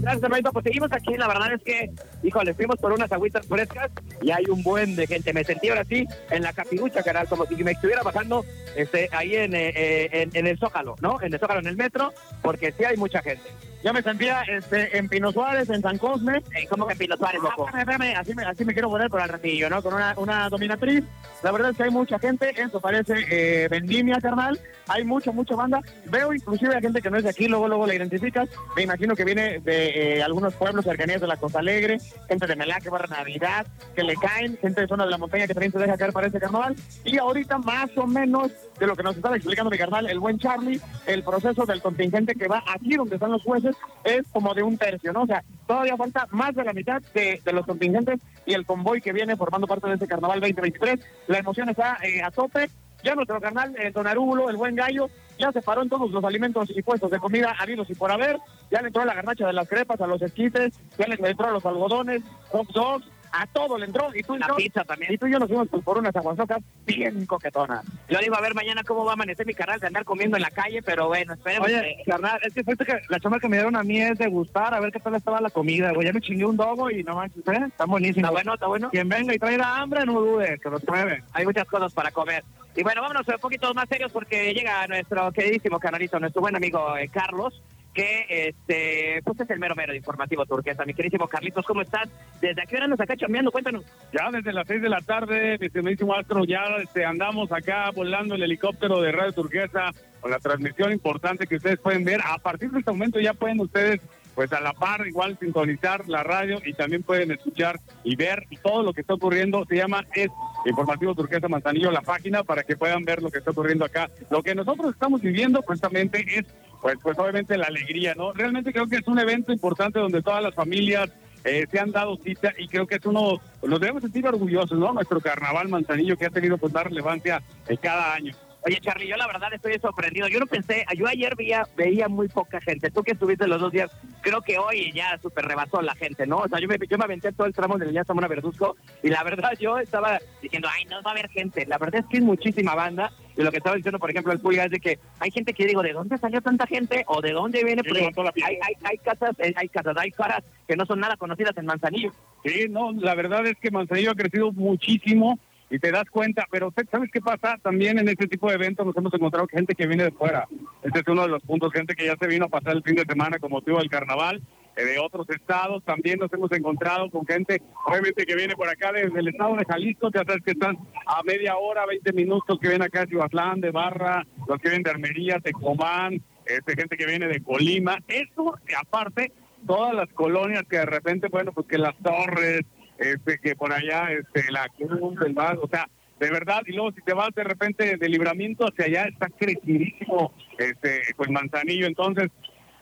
Gracias, 0.05 0.23
hermanito. 0.23 0.53
Pues 0.53 0.63
seguimos 0.63 0.91
aquí. 0.91 1.17
La 1.17 1.27
verdad 1.27 1.53
es 1.53 1.63
que, 1.63 1.89
híjole, 2.21 2.53
fuimos 2.53 2.77
por 2.77 2.93
unas 2.93 3.11
agüitas 3.11 3.47
frescas 3.47 3.89
y 4.21 4.29
hay 4.29 4.43
un 4.51 4.61
buen 4.61 4.95
de 4.95 5.07
gente. 5.07 5.33
Me 5.33 5.43
sentí 5.43 5.69
ahora 5.69 5.83
sí 5.83 6.05
en 6.29 6.43
la 6.43 6.53
capirucha, 6.53 7.01
canal, 7.01 7.27
como 7.27 7.47
si 7.47 7.55
me 7.63 7.71
estuviera 7.71 8.03
bajando 8.03 8.45
este, 8.75 9.09
ahí 9.11 9.35
en, 9.35 9.55
eh, 9.55 9.73
eh, 9.75 10.09
en, 10.11 10.29
en 10.31 10.45
el 10.45 10.59
Zócalo, 10.59 10.95
¿no? 11.01 11.19
En 11.23 11.33
el 11.33 11.39
Zócalo, 11.39 11.59
en 11.59 11.65
el 11.65 11.75
metro, 11.75 12.13
porque 12.43 12.71
sí 12.71 12.83
hay 12.83 12.97
mucha 12.97 13.23
gente. 13.23 13.49
Ya 13.85 13.93
me 13.93 14.01
sentía 14.01 14.41
este, 14.47 14.97
en 14.97 15.07
Pino 15.07 15.31
Suárez, 15.31 15.69
en 15.69 15.79
San 15.83 15.99
Cosme. 15.99 16.41
¿Cómo 16.71 16.87
que 16.87 16.93
en 16.93 16.97
Pino 16.97 17.15
Suárez, 17.17 17.39
loco? 17.39 17.67
Ah, 17.71 17.81
espérame, 17.81 18.15
así, 18.17 18.33
me, 18.33 18.43
así 18.43 18.65
me 18.65 18.73
quiero 18.73 18.89
poner 18.89 19.11
por 19.11 19.21
el 19.21 19.29
ratillo, 19.29 19.69
¿no? 19.69 19.83
Con 19.83 19.93
una, 19.93 20.15
una 20.17 20.49
dominatriz. 20.49 21.03
La 21.43 21.51
verdad 21.51 21.69
es 21.69 21.77
que 21.77 21.83
hay 21.83 21.91
mucha 21.91 22.17
gente. 22.17 22.51
Eso 22.59 22.81
parece 22.81 23.13
eh, 23.29 23.67
vendimia, 23.69 24.19
carnal. 24.19 24.59
Hay 24.87 25.03
mucha, 25.03 25.31
mucha 25.31 25.55
banda. 25.55 25.81
Veo 26.05 26.33
inclusive 26.33 26.75
a 26.75 26.81
gente 26.81 26.99
que 26.99 27.11
no 27.11 27.17
es 27.17 27.25
de 27.25 27.29
aquí, 27.29 27.47
luego, 27.47 27.67
luego 27.67 27.85
la 27.85 27.93
identificas. 27.93 28.49
Me 28.75 28.81
imagino 28.81 29.15
que 29.15 29.23
viene 29.23 29.59
de 29.59 30.17
eh, 30.17 30.23
algunos 30.23 30.55
pueblos 30.55 30.83
cercanías 30.83 31.21
de 31.21 31.27
la 31.27 31.37
Costa 31.37 31.59
Alegre, 31.59 31.99
gente 32.27 32.47
de 32.47 32.55
Melá 32.55 32.79
que 32.79 32.89
va 32.89 32.97
a 32.97 33.05
Navidad, 33.05 33.67
que 33.95 34.01
le 34.01 34.15
caen, 34.15 34.57
gente 34.57 34.81
de 34.81 34.87
zona 34.87 35.05
de 35.05 35.11
la 35.11 35.19
montaña 35.19 35.45
que 35.45 35.53
también 35.53 35.71
se 35.71 35.77
deja 35.77 35.95
caer 35.95 36.11
para 36.11 36.25
este 36.25 36.39
carnaval. 36.39 36.75
Y 37.03 37.19
ahorita, 37.19 37.59
más 37.59 37.95
o 37.97 38.07
menos, 38.07 38.51
de 38.79 38.87
lo 38.87 38.95
que 38.95 39.03
nos 39.03 39.15
estaba 39.15 39.35
explicando 39.35 39.71
mi 39.71 39.77
carnal, 39.77 40.09
el 40.09 40.19
buen 40.19 40.37
Charlie, 40.39 40.81
el 41.05 41.23
proceso 41.23 41.65
del 41.65 41.81
contingente 41.81 42.35
que 42.35 42.47
va 42.47 42.63
aquí 42.67 42.95
donde 42.95 43.15
están 43.15 43.31
los 43.31 43.43
jueces 43.43 43.75
es 44.03 44.23
como 44.31 44.53
de 44.53 44.63
un 44.63 44.77
tercio, 44.77 45.13
¿no? 45.13 45.23
O 45.23 45.27
sea, 45.27 45.43
todavía 45.67 45.97
falta 45.97 46.27
más 46.31 46.55
de 46.55 46.63
la 46.63 46.73
mitad 46.73 47.01
de, 47.13 47.41
de 47.43 47.53
los 47.53 47.65
contingentes 47.65 48.19
y 48.45 48.53
el 48.53 48.65
convoy 48.65 49.01
que 49.01 49.13
viene 49.13 49.35
formando 49.35 49.67
parte 49.67 49.87
de 49.87 49.93
este 49.93 50.07
carnaval 50.07 50.39
2023. 50.39 50.99
La 51.27 51.39
emoción 51.39 51.69
está 51.69 51.97
eh, 52.03 52.21
a 52.21 52.31
tope. 52.31 52.69
Ya 53.03 53.13
nuestro 53.13 53.39
carnal, 53.39 53.75
el 53.77 53.93
Don 53.93 54.07
Arulo, 54.07 54.49
el 54.49 54.57
buen 54.57 54.75
gallo, 54.75 55.09
ya 55.37 55.51
se 55.51 55.61
paró 55.61 55.83
en 55.83 55.89
todos 55.89 56.09
los 56.09 56.23
alimentos 56.23 56.69
y 56.75 56.81
puestos 56.81 57.11
de 57.11 57.19
comida 57.19 57.55
habidos 57.59 57.87
y 57.89 57.93
por 57.93 58.11
haber. 58.11 58.39
Ya 58.71 58.81
le 58.81 58.87
entró 58.87 59.05
la 59.05 59.13
garnacha 59.13 59.45
de 59.45 59.53
las 59.53 59.67
crepas, 59.67 60.01
a 60.01 60.07
los 60.07 60.21
esquites, 60.23 60.73
ya 60.97 61.05
le 61.05 61.15
entró 61.29 61.47
a 61.47 61.51
los 61.51 61.65
algodones, 61.65 62.23
hot 62.49 62.67
dogs, 62.69 63.05
a 63.31 63.47
todo 63.47 63.77
le 63.77 63.85
entró. 63.85 64.09
Y 64.15 64.21
tú, 64.23 64.35
y 64.35 64.39
La 64.39 64.47
yo- 64.47 64.55
pizza 64.55 64.83
también. 64.83 65.13
y 65.13 65.17
tú 65.17 65.27
y 65.27 65.31
yo 65.31 65.39
nos 65.39 65.47
fuimos 65.47 65.67
por 65.67 65.97
unas 65.97 66.15
aguasocas 66.15 66.59
bien 66.85 67.25
coquetonas. 67.25 67.83
Yo 68.09 68.19
digo 68.19 68.35
a 68.35 68.41
ver 68.41 68.53
mañana 68.55 68.83
cómo 68.83 69.03
va 69.05 69.11
a 69.11 69.13
amanecer 69.13 69.45
mi 69.45 69.53
canal 69.53 69.79
de 69.79 69.87
andar 69.87 70.05
comiendo 70.05 70.37
en 70.37 70.43
la 70.43 70.49
calle, 70.51 70.81
pero 70.81 71.07
bueno, 71.07 71.33
esperemos. 71.33 71.67
Oye, 71.67 71.97
que- 72.05 72.11
carnal, 72.11 72.39
es 72.43 72.53
que 72.53 72.63
fuiste 72.63 72.85
que 72.85 72.99
la 73.09 73.19
chamba 73.19 73.39
que 73.39 73.47
me 73.49 73.57
dieron 73.57 73.75
a 73.75 73.83
mí 73.83 74.01
es 74.01 74.17
de 74.17 74.27
gustar, 74.27 74.73
a 74.73 74.79
ver 74.79 74.91
qué 74.91 74.99
tal 74.99 75.15
estaba 75.15 75.41
la 75.41 75.49
comida, 75.49 75.91
güey. 75.93 76.05
Ya 76.07 76.13
me 76.13 76.21
chingué 76.21 76.45
un 76.45 76.57
dogo 76.57 76.89
y 76.91 77.03
no 77.03 77.15
manches, 77.15 77.47
¿eh? 77.47 77.65
Está 77.67 77.85
buenísimo. 77.85 78.25
Está 78.27 78.31
bueno, 78.31 78.53
está 78.53 78.67
bueno. 78.67 78.89
Quien 78.89 79.09
venga 79.09 79.33
y 79.33 79.39
traiga 79.39 79.77
hambre, 79.77 80.05
no 80.05 80.19
dude, 80.21 80.59
que 80.59 80.69
lo 80.69 80.79
pruebe. 80.79 81.23
Hay 81.33 81.45
muchas 81.45 81.65
cosas 81.65 81.93
para 81.93 82.11
comer. 82.11 82.43
Y 82.75 82.83
bueno, 82.83 83.01
vámonos 83.01 83.27
un 83.27 83.35
poquito 83.39 83.73
más 83.73 83.87
serios 83.87 84.11
porque 84.11 84.53
llega 84.53 84.85
nuestro 84.87 85.31
queridísimo 85.31 85.79
canalito, 85.79 86.19
nuestro 86.19 86.41
buen 86.41 86.55
amigo 86.55 86.97
eh, 86.97 87.07
Carlos, 87.07 87.61
que 87.95 88.25
este 88.29 89.21
pues 89.23 89.39
es 89.39 89.49
el 89.49 89.59
mero 89.59 89.73
mero 89.73 89.93
de 89.93 89.97
informativo 89.97 90.45
turquesa. 90.45 90.85
Mi 90.85 90.93
queridísimo 90.93 91.27
Carlitos, 91.27 91.65
¿cómo 91.65 91.81
estás? 91.81 92.09
¿Desde 92.41 92.61
qué 92.67 92.75
hora 92.75 92.87
nos 92.87 92.99
acá 92.99 93.15
chambeando? 93.15 93.51
Cuéntanos. 93.51 93.85
Ya 94.11 94.29
desde 94.29 94.53
las 94.53 94.67
6 94.67 94.81
de 94.81 94.89
la 94.89 95.01
tarde, 95.01 95.57
mi 95.59 95.67
estimadísimo 95.67 96.13
Astro, 96.13 96.43
ya 96.43 96.63
este, 96.83 97.05
andamos 97.05 97.51
acá 97.51 97.89
volando 97.91 98.35
el 98.35 98.43
helicóptero 98.43 99.01
de 99.01 99.13
Radio 99.13 99.31
Turquesa 99.31 99.91
con 100.19 100.29
la 100.29 100.39
transmisión 100.39 100.91
importante 100.91 101.47
que 101.47 101.55
ustedes 101.55 101.79
pueden 101.79 102.03
ver. 102.03 102.19
A 102.23 102.37
partir 102.37 102.69
de 102.71 102.79
este 102.79 102.91
momento 102.91 103.19
ya 103.19 103.33
pueden 103.33 103.61
ustedes, 103.61 104.01
pues 104.35 104.51
a 104.53 104.59
la 104.59 104.73
par, 104.73 105.07
igual 105.07 105.37
sintonizar 105.39 106.07
la 106.07 106.21
radio 106.21 106.61
y 106.63 106.73
también 106.73 107.03
pueden 107.03 107.31
escuchar 107.31 107.79
y 108.03 108.15
ver 108.15 108.43
todo 108.61 108.83
lo 108.83 108.93
que 108.93 109.01
está 109.01 109.13
ocurriendo. 109.13 109.65
Se 109.65 109.77
llama 109.77 110.05
Es 110.13 110.29
Informativo 110.65 111.15
Turquesa 111.15 111.47
Manzanillo, 111.47 111.91
la 111.91 112.01
página, 112.01 112.43
para 112.43 112.63
que 112.63 112.75
puedan 112.75 113.05
ver 113.05 113.21
lo 113.21 113.31
que 113.31 113.39
está 113.39 113.51
ocurriendo 113.51 113.85
acá. 113.85 114.09
Lo 114.29 114.43
que 114.43 114.53
nosotros 114.53 114.93
estamos 114.93 115.21
viviendo, 115.21 115.61
justamente, 115.61 116.25
es, 116.27 116.45
pues, 116.81 116.97
pues 117.01 117.17
obviamente 117.17 117.57
la 117.57 117.67
alegría, 117.67 118.13
¿no? 118.13 118.33
Realmente 118.33 118.73
creo 118.73 118.87
que 118.87 118.97
es 118.97 119.07
un 119.07 119.19
evento 119.19 119.53
importante 119.53 119.99
donde 119.99 120.21
todas 120.21 120.43
las 120.43 120.53
familias 120.53 121.09
eh, 121.45 121.65
se 121.71 121.79
han 121.79 121.91
dado 121.91 122.17
cita 122.17 122.53
y 122.57 122.67
creo 122.67 122.87
que 122.87 122.95
es 122.95 123.05
uno, 123.05 123.39
nos 123.63 123.79
debemos 123.79 124.01
sentir 124.01 124.27
orgullosos, 124.27 124.77
¿no? 124.77 124.91
Nuestro 124.91 125.21
carnaval 125.21 125.69
manzanillo 125.69 126.17
que 126.17 126.25
ha 126.25 126.31
tenido 126.31 126.57
pues 126.57 126.73
dar 126.73 126.87
relevancia 126.87 127.41
eh, 127.67 127.77
cada 127.77 128.13
año. 128.13 128.33
Oye, 128.65 128.79
Charlie, 128.81 129.07
yo 129.07 129.15
la 129.15 129.27
verdad 129.27 129.53
estoy 129.53 129.77
sorprendido. 129.79 130.27
Yo 130.27 130.39
no 130.39 130.47
pensé, 130.47 130.85
yo 130.97 131.07
ayer 131.07 131.35
veía, 131.35 131.67
veía 131.77 132.07
muy 132.07 132.27
poca 132.27 132.59
gente. 132.59 132.89
Tú 132.89 133.03
que 133.03 133.11
estuviste 133.11 133.47
los 133.47 133.61
dos 133.61 133.71
días, 133.71 133.91
creo 134.21 134.41
que 134.41 134.57
hoy 134.57 134.91
ya 134.91 135.19
súper 135.21 135.45
rebasó 135.45 135.83
la 135.83 135.93
gente, 135.93 136.25
¿no? 136.25 136.37
O 136.37 136.47
sea, 136.47 136.59
yo 136.59 136.67
me, 136.67 136.77
yo 136.89 136.97
me 136.97 137.03
aventé 137.03 137.31
todo 137.31 137.45
el 137.45 137.53
tramo 137.53 137.77
de 137.77 137.91
la 137.91 138.03
Zamora 138.03 138.27
Verduzco 138.27 138.75
y 139.03 139.09
la 139.09 139.23
verdad 139.23 139.51
yo 139.59 139.77
estaba 139.77 140.19
diciendo, 140.41 140.67
ay, 140.71 140.85
no 140.85 140.99
va 141.03 141.11
a 141.11 141.13
haber 141.13 141.29
gente. 141.29 141.67
La 141.67 141.77
verdad 141.77 142.01
es 142.01 142.07
que 142.07 142.17
es 142.17 142.23
muchísima 142.23 142.73
banda. 142.73 143.11
Y 143.37 143.43
lo 143.43 143.51
que 143.51 143.57
estaba 143.57 143.75
diciendo, 143.75 143.99
por 143.99 144.09
ejemplo, 144.09 144.33
el 144.33 144.39
Pulga 144.39 144.63
es 144.63 144.71
de 144.71 144.79
que 144.79 144.97
hay 145.19 145.29
gente 145.29 145.53
que 145.53 145.67
digo, 145.67 145.83
¿de 145.83 145.93
dónde 145.93 146.17
salió 146.17 146.41
tanta 146.41 146.65
gente? 146.65 147.03
¿O 147.07 147.21
de 147.21 147.33
dónde 147.33 147.63
viene? 147.63 147.83
Porque 147.83 148.11
hay, 148.43 148.57
hay, 148.61 148.73
hay 148.83 148.97
casas, 148.97 149.35
eh, 149.39 149.53
hay 149.55 149.69
casas, 149.69 149.95
hay 149.97 150.09
caras 150.09 150.43
que 150.67 150.75
no 150.75 150.85
son 150.87 151.01
nada 151.01 151.17
conocidas 151.17 151.55
en 151.57 151.65
Manzanillo. 151.67 152.11
Sí, 152.43 152.65
no, 152.69 152.93
la 152.93 153.13
verdad 153.13 153.45
es 153.45 153.57
que 153.57 153.69
Manzanillo 153.69 154.11
ha 154.11 154.15
crecido 154.15 154.51
muchísimo 154.53 155.37
y 155.69 155.79
te 155.79 155.91
das 155.91 156.05
cuenta, 156.09 156.45
pero 156.51 156.67
usted 156.67 156.87
¿sabes 156.91 157.09
qué 157.11 157.21
pasa? 157.21 157.57
También 157.61 157.97
en 157.97 158.07
este 158.07 158.27
tipo 158.27 158.49
de 158.49 158.55
eventos 158.55 158.85
nos 158.85 158.95
hemos 158.95 159.13
encontrado 159.13 159.47
gente 159.47 159.73
que 159.73 159.87
viene 159.87 160.03
de 160.03 160.11
fuera. 160.11 160.47
Este 160.83 160.99
es 160.99 161.07
uno 161.07 161.23
de 161.23 161.29
los 161.29 161.41
puntos, 161.41 161.73
gente 161.73 161.95
que 161.95 162.05
ya 162.05 162.15
se 162.19 162.27
vino 162.27 162.45
a 162.45 162.49
pasar 162.49 162.75
el 162.75 162.83
fin 162.83 162.95
de 162.95 163.05
semana 163.05 163.39
con 163.39 163.51
motivo 163.51 163.79
del 163.79 163.89
carnaval, 163.89 164.43
eh, 164.75 164.85
de 164.85 164.99
otros 164.99 165.27
estados. 165.29 165.83
También 165.83 166.19
nos 166.19 166.31
hemos 166.33 166.51
encontrado 166.51 167.09
con 167.09 167.25
gente, 167.25 167.61
obviamente, 167.85 168.25
que 168.25 168.35
viene 168.35 168.55
por 168.55 168.69
acá 168.69 168.91
desde 168.91 169.19
el 169.19 169.27
estado 169.27 169.55
de 169.55 169.65
Jalisco, 169.65 170.11
ya 170.13 170.23
sabes 170.23 170.43
que 170.43 170.51
están 170.51 170.77
a 171.05 171.23
media 171.23 171.57
hora, 171.57 171.85
20 171.87 172.13
minutos, 172.13 172.59
que 172.59 172.67
vienen 172.67 172.85
acá 172.85 173.01
de 173.01 173.07
Ciudadlán, 173.07 173.59
de 173.59 173.71
Barra, 173.71 174.25
los 174.47 174.59
que 174.59 174.69
vienen 174.69 174.83
de 174.83 174.91
Armería, 174.91 175.39
Tecomán, 175.39 176.21
este, 176.45 176.75
gente 176.75 176.95
que 176.95 177.07
viene 177.07 177.27
de 177.27 177.41
Colima. 177.41 177.97
Eso, 178.07 178.55
y 178.69 178.73
aparte, 178.73 179.31
todas 179.65 179.95
las 179.95 180.09
colonias 180.09 180.63
que 180.69 180.77
de 180.77 180.85
repente, 180.85 181.27
bueno, 181.29 181.51
pues 181.53 181.65
que 181.67 181.79
las 181.79 181.95
torres, 181.97 182.61
este, 182.97 183.39
que 183.39 183.55
por 183.55 183.73
allá, 183.73 184.11
este, 184.11 184.51
la 184.51 184.67
Cruz, 184.69 185.17
el 185.25 185.33
Valle, 185.33 185.59
o 185.61 185.67
sea, 185.67 185.87
de 186.19 186.31
verdad, 186.31 186.61
y 186.65 186.71
luego 186.71 186.91
si 186.93 187.01
te 187.01 187.13
vas 187.13 187.29
de 187.35 187.43
repente 187.43 187.97
de 187.97 188.09
libramiento 188.09 188.65
hacia 188.65 188.85
allá, 188.85 189.09
está 189.09 189.27
crecidísimo, 189.29 190.33
este, 190.57 191.01
pues 191.17 191.29
Manzanillo, 191.29 191.87
entonces, 191.87 192.29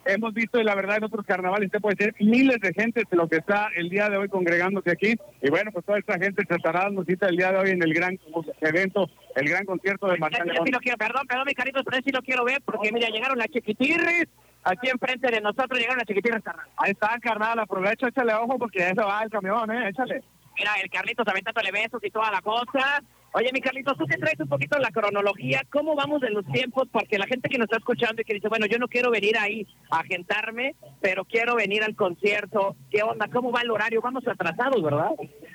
hemos 0.06 0.34
visto, 0.34 0.60
y 0.60 0.64
la 0.64 0.74
verdad, 0.74 0.98
en 0.98 1.04
otros 1.04 1.26
carnavales, 1.26 1.70
te 1.70 1.80
puede 1.80 1.96
ser 1.96 2.14
miles 2.20 2.60
de 2.60 2.72
gente 2.72 3.02
de 3.10 3.16
lo 3.16 3.28
que 3.28 3.36
está 3.36 3.70
el 3.74 3.88
día 3.88 4.08
de 4.08 4.18
hoy 4.18 4.28
congregándose 4.28 4.92
aquí, 4.92 5.16
y 5.42 5.50
bueno, 5.50 5.72
pues 5.72 5.84
toda 5.84 5.98
esta 5.98 6.18
gente 6.18 6.44
se 6.46 6.54
estará 6.54 6.82
dando 6.82 7.04
cita 7.04 7.26
el 7.28 7.36
día 7.36 7.50
de 7.50 7.58
hoy 7.58 7.70
en 7.70 7.82
el 7.82 7.92
gran 7.92 8.18
evento, 8.60 9.10
el 9.34 9.48
gran 9.48 9.64
concierto 9.64 10.06
de 10.06 10.18
sí 10.64 10.70
quiero, 10.78 10.96
perdón, 10.96 11.26
perdón, 11.26 11.44
mi 11.46 11.54
carito, 11.54 11.82
pero 11.82 12.02
sí 12.04 12.12
lo 12.12 12.22
quiero 12.22 12.44
ver 12.44 12.62
porque 12.64 12.92
mira, 12.92 13.08
llegaron 13.08 13.38
las 13.38 13.48
chiquitirris. 13.48 14.28
Aquí 14.64 14.88
enfrente 14.88 15.30
de 15.30 15.40
nosotros 15.40 15.78
llegaron 15.78 15.98
las 15.98 16.06
chiquitirris, 16.06 16.42
carnal. 16.42 16.66
Ahí 16.76 16.92
está, 16.92 17.18
carnal, 17.20 17.58
aprovecha, 17.58 18.08
échale 18.08 18.34
ojo 18.34 18.58
porque 18.58 18.88
eso 18.88 19.06
va 19.06 19.22
el 19.22 19.30
camión, 19.30 19.70
¿eh? 19.70 19.90
Échale. 19.90 20.22
Mira, 20.56 20.70
el 20.82 20.90
Carlitos 20.90 21.26
aventándole 21.26 21.70
besos 21.70 22.02
y 22.02 22.10
toda 22.10 22.30
la 22.30 22.40
cosa. 22.40 23.02
Oye, 23.32 23.50
mi 23.52 23.60
Carlitos, 23.60 23.98
tú 23.98 24.06
que 24.06 24.16
traes 24.16 24.38
un 24.38 24.48
poquito 24.48 24.78
la 24.78 24.92
cronología, 24.92 25.62
¿cómo 25.70 25.96
vamos 25.96 26.20
de 26.20 26.30
los 26.30 26.46
tiempos? 26.46 26.88
Porque 26.92 27.18
la 27.18 27.26
gente 27.26 27.48
que 27.48 27.58
nos 27.58 27.64
está 27.64 27.78
escuchando 27.78 28.22
y 28.22 28.24
que 28.24 28.34
dice, 28.34 28.48
bueno, 28.48 28.66
yo 28.66 28.78
no 28.78 28.86
quiero 28.86 29.10
venir 29.10 29.36
ahí 29.36 29.66
a 29.90 29.98
agentarme, 29.98 30.76
pero 31.00 31.24
quiero 31.24 31.56
venir 31.56 31.82
al 31.82 31.96
concierto. 31.96 32.76
¿Qué 32.90 33.02
onda? 33.02 33.26
¿Cómo 33.28 33.50
va 33.50 33.62
el 33.62 33.72
horario? 33.72 34.00
Vamos 34.00 34.26
atrasados, 34.28 34.80
¿verdad? 34.80 35.10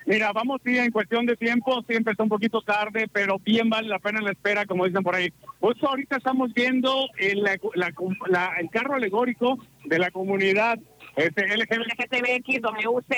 Mira, 0.09 0.31
vamos 0.33 0.59
sí 0.65 0.75
en 0.75 0.89
cuestión 0.89 1.27
de 1.27 1.37
tiempo, 1.37 1.83
siempre 1.87 2.13
está 2.13 2.23
un 2.23 2.29
poquito 2.29 2.61
tarde, 2.63 3.07
pero 3.13 3.37
bien 3.37 3.69
vale 3.69 3.87
la 3.87 3.99
pena 3.99 4.19
la 4.21 4.31
espera, 4.31 4.65
como 4.65 4.85
dicen 4.87 5.03
por 5.03 5.13
ahí. 5.13 5.31
Justo 5.59 5.87
ahorita 5.87 6.17
estamos 6.17 6.51
viendo 6.51 7.07
el, 7.19 7.43
la- 7.43 8.51
el 8.59 8.69
carro 8.71 8.95
alegórico 8.95 9.59
de 9.85 9.99
la 9.99 10.09
comunidad 10.09 10.79
este, 11.15 11.45
LGBT. 11.55 11.73
LGTBX, 11.85 12.59
WZ, 12.59 13.17